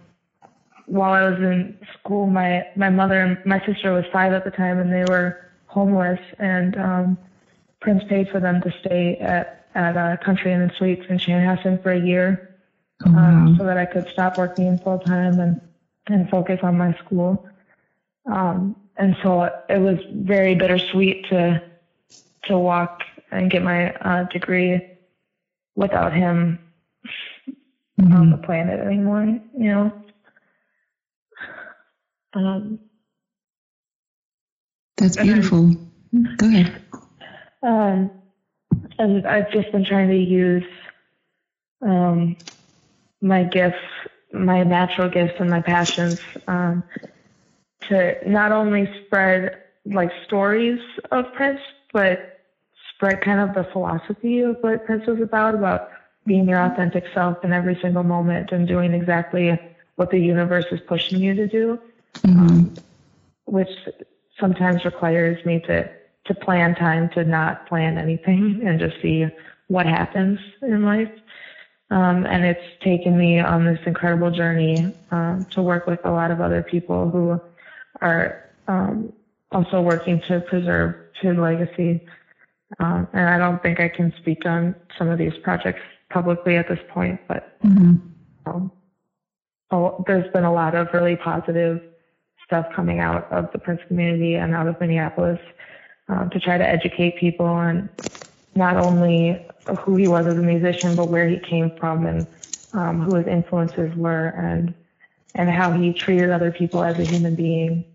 [0.85, 4.51] while I was in school, my, my mother and my sister was five at the
[4.51, 7.17] time, and they were homeless, and um,
[7.81, 11.81] Prince paid for them to stay at at a Country Inn and Suites in Chanhassen
[11.83, 12.55] for a year,
[13.05, 15.61] oh, um, so that I could stop working full time and
[16.07, 17.47] and focus on my school.
[18.25, 21.61] Um, and so it was very bittersweet to
[22.45, 23.01] to walk
[23.32, 24.82] and get my uh, degree
[25.75, 26.59] without him
[27.99, 28.13] mm-hmm.
[28.13, 29.39] on the planet anymore.
[29.57, 29.91] You know.
[32.34, 32.80] Um,
[34.97, 35.75] that's beautiful.
[36.38, 36.82] Go ahead.
[37.63, 38.11] Um,
[38.99, 40.65] and I've just been trying to use
[41.82, 42.36] um,
[43.21, 43.78] my gifts,
[44.34, 46.84] my natural gifts, and my passions um,
[47.89, 50.80] to not only spread like stories
[51.11, 51.61] of Prince,
[51.93, 52.36] but
[52.97, 55.89] spread kind of the philosophy of what Prince was about, about
[56.25, 59.57] being your authentic self in every single moment and doing exactly
[59.97, 61.79] what the universe is pushing you to do,
[62.15, 62.39] mm-hmm.
[62.39, 62.73] um,
[63.45, 63.69] which
[64.39, 65.89] sometimes requires me to
[66.25, 69.25] to plan time to not plan anything and just see
[69.67, 71.11] what happens in life.
[71.89, 76.31] Um, and it's taken me on this incredible journey um, to work with a lot
[76.31, 77.39] of other people who
[78.01, 79.13] are um,
[79.53, 82.05] also working to preserve his legacy.
[82.80, 86.68] Um, and I don't think I can speak on some of these projects publicly at
[86.68, 87.95] this point, but mm-hmm.
[88.45, 88.72] Um,
[89.72, 91.82] oh, there's been a lot of really positive
[92.45, 95.39] stuff coming out of the Prince community and out of Minneapolis
[96.07, 97.89] um, to try to educate people on
[98.55, 99.45] not only
[99.80, 102.26] who he was as a musician, but where he came from and
[102.74, 104.74] um, who his influences were and
[105.36, 107.86] and how he treated other people as a human being.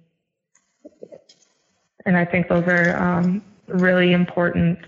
[2.05, 4.79] And I think those are um, really important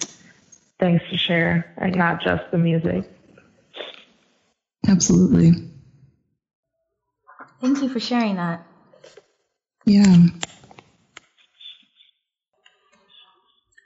[0.78, 3.04] things to share, and not just the music.
[4.86, 5.52] Absolutely.
[7.60, 8.60] Thank you for sharing that.
[9.86, 10.16] Yeah.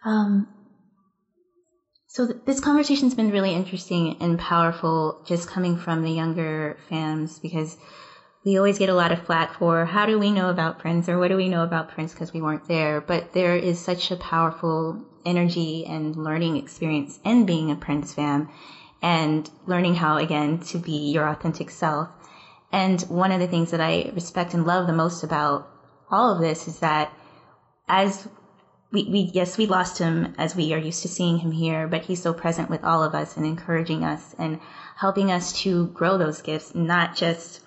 [0.04, 0.48] Um,
[2.06, 7.38] so th- this conversation's been really interesting and powerful just coming from the younger fans
[7.38, 7.76] because
[8.44, 11.18] we always get a lot of flack for how do we know about Prince or
[11.18, 13.00] what do we know about Prince because we weren't there.
[13.00, 18.48] But there is such a powerful energy and learning experience in being a Prince fan
[19.02, 22.08] and learning how, again, to be your authentic self.
[22.70, 25.68] And one of the things that I respect and love the most about
[26.10, 27.12] all of this is that
[27.88, 28.28] as
[28.92, 32.02] we, we yes, we lost him as we are used to seeing him here, but
[32.02, 34.60] he's so present with all of us and encouraging us and
[34.96, 37.60] helping us to grow those gifts, not just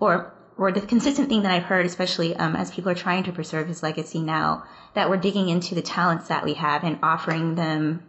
[0.00, 3.32] or or the consistent thing that I've heard, especially um, as people are trying to
[3.32, 7.54] preserve his legacy now, that we're digging into the talents that we have and offering
[7.54, 8.02] them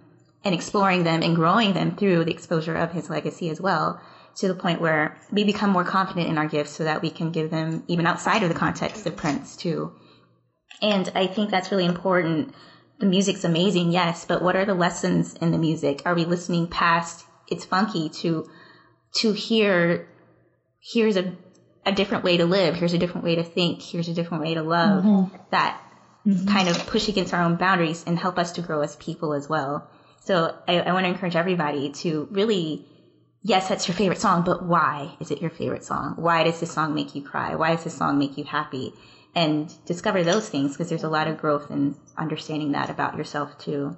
[0.43, 4.01] and exploring them and growing them through the exposure of his legacy as well,
[4.35, 7.31] to the point where we become more confident in our gifts so that we can
[7.31, 9.93] give them even outside of the context of Prince too.
[10.81, 12.53] And I think that's really important.
[12.99, 16.01] The music's amazing, yes, but what are the lessons in the music?
[16.05, 18.45] Are we listening past it's funky to
[19.15, 20.07] to hear
[20.79, 21.35] here's a
[21.85, 22.75] a different way to live.
[22.75, 23.81] Here's a different way to think.
[23.81, 25.35] Here's a different way to love mm-hmm.
[25.49, 25.81] that
[26.25, 26.47] mm-hmm.
[26.47, 29.49] kind of push against our own boundaries and help us to grow as people as
[29.49, 29.89] well.
[30.21, 32.85] So I, I want to encourage everybody to really,
[33.41, 36.15] yes, that's your favorite song, but why is it your favorite song?
[36.17, 37.55] Why does this song make you cry?
[37.55, 38.93] Why does this song make you happy?
[39.33, 43.57] And discover those things because there's a lot of growth in understanding that about yourself
[43.57, 43.95] too.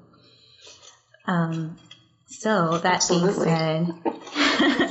[1.26, 1.78] Um,
[2.40, 3.46] so that Absolutely.
[3.46, 3.94] being said,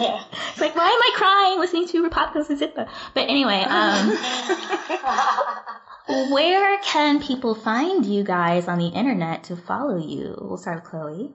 [0.01, 0.25] yeah.
[0.51, 2.89] it's like, why am I crying listening to Rapatkos and Zippa?
[3.15, 4.11] But anyway, um,
[6.33, 10.37] where can people find you guys on the internet to follow you?
[10.41, 11.33] We'll start with Chloe.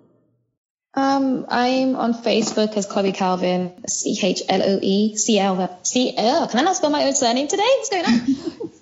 [0.94, 6.14] Um, I'm on Facebook as Chloe Calvin, C H L O E C L C
[6.18, 6.48] L.
[6.48, 7.64] Can I not spell my own surname today?
[7.64, 8.26] What's going on?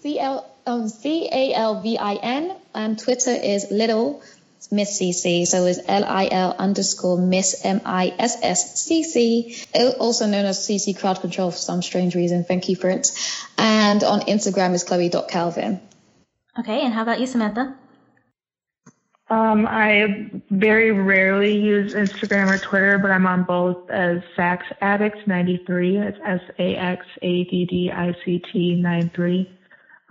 [0.01, 2.55] C L um, C A L V I N.
[2.73, 4.21] And Twitter is little
[4.71, 5.45] Miss CC.
[5.45, 9.15] So it's L-I-L underscore Miss M-I-S-S-C-C,
[9.99, 12.43] also known as CC Crowd Control for some strange reason.
[12.43, 13.11] Thank you for it.
[13.57, 15.81] And on Instagram is chloe.calvin.
[16.59, 17.75] Okay, and how about you, Samantha?
[19.27, 25.19] Um, I very rarely use Instagram or Twitter, but I'm on both as Sax Addicts
[25.25, 25.97] 93.
[25.97, 29.49] It's S A X A D D I C T 93.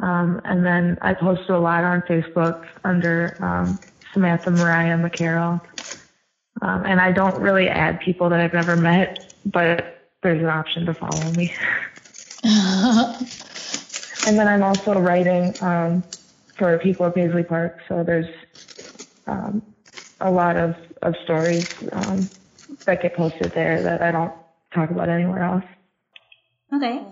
[0.01, 3.79] Um, and then I post a lot on Facebook under um,
[4.15, 5.61] Samantha Mariah McCarroll.
[6.63, 10.87] Um, and I don't really add people that I've never met, but there's an option
[10.87, 11.53] to follow me.
[12.45, 16.05] and then I'm also writing um,
[16.57, 18.33] for people at Paisley Park, so there's
[19.27, 19.63] um,
[20.21, 22.29] a lot of, of stories um,
[22.87, 24.33] that get posted there that I don't
[24.73, 25.65] talk about anywhere else.
[26.73, 27.03] Okay.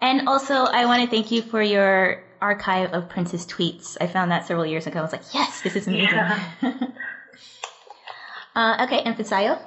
[0.00, 3.96] And also, I want to thank you for your archive of Prince's tweets.
[4.00, 4.98] I found that several years ago.
[4.98, 6.14] I was like, yes, this is amazing.
[6.14, 6.40] Yeah.
[8.54, 9.58] uh, okay, and Fisayo?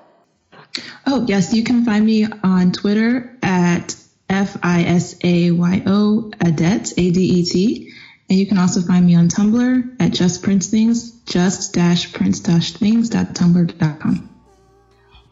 [1.07, 3.95] Oh, yes, you can find me on Twitter at
[4.29, 7.93] F I S A Y O Adet, A D E T.
[8.29, 12.41] And you can also find me on Tumblr at Just Prince Things, just dash prince
[12.41, 14.29] dash things.tumblr.com.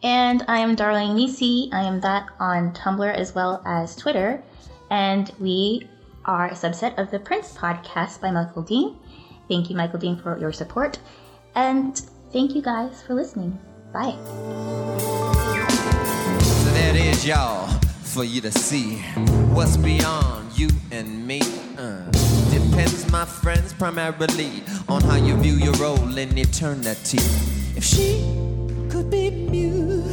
[0.02, 1.68] And I am Darling Nisi.
[1.72, 4.42] I am that on Tumblr as well as Twitter.
[4.90, 5.88] And we
[6.26, 8.96] are a subset of the Prince podcast by Michael Dean.
[9.48, 10.98] Thank you, Michael Dean, for your support.
[11.54, 11.96] And
[12.32, 13.58] thank you guys for listening.
[13.92, 14.16] Bye.
[16.42, 17.66] So that is y'all
[18.02, 18.98] for you to see
[19.54, 21.40] what's beyond you and me.
[21.78, 22.10] Uh,
[22.50, 27.18] depends, my friends, primarily on how you view your role in eternity.
[27.76, 28.24] If she
[28.90, 30.06] could be music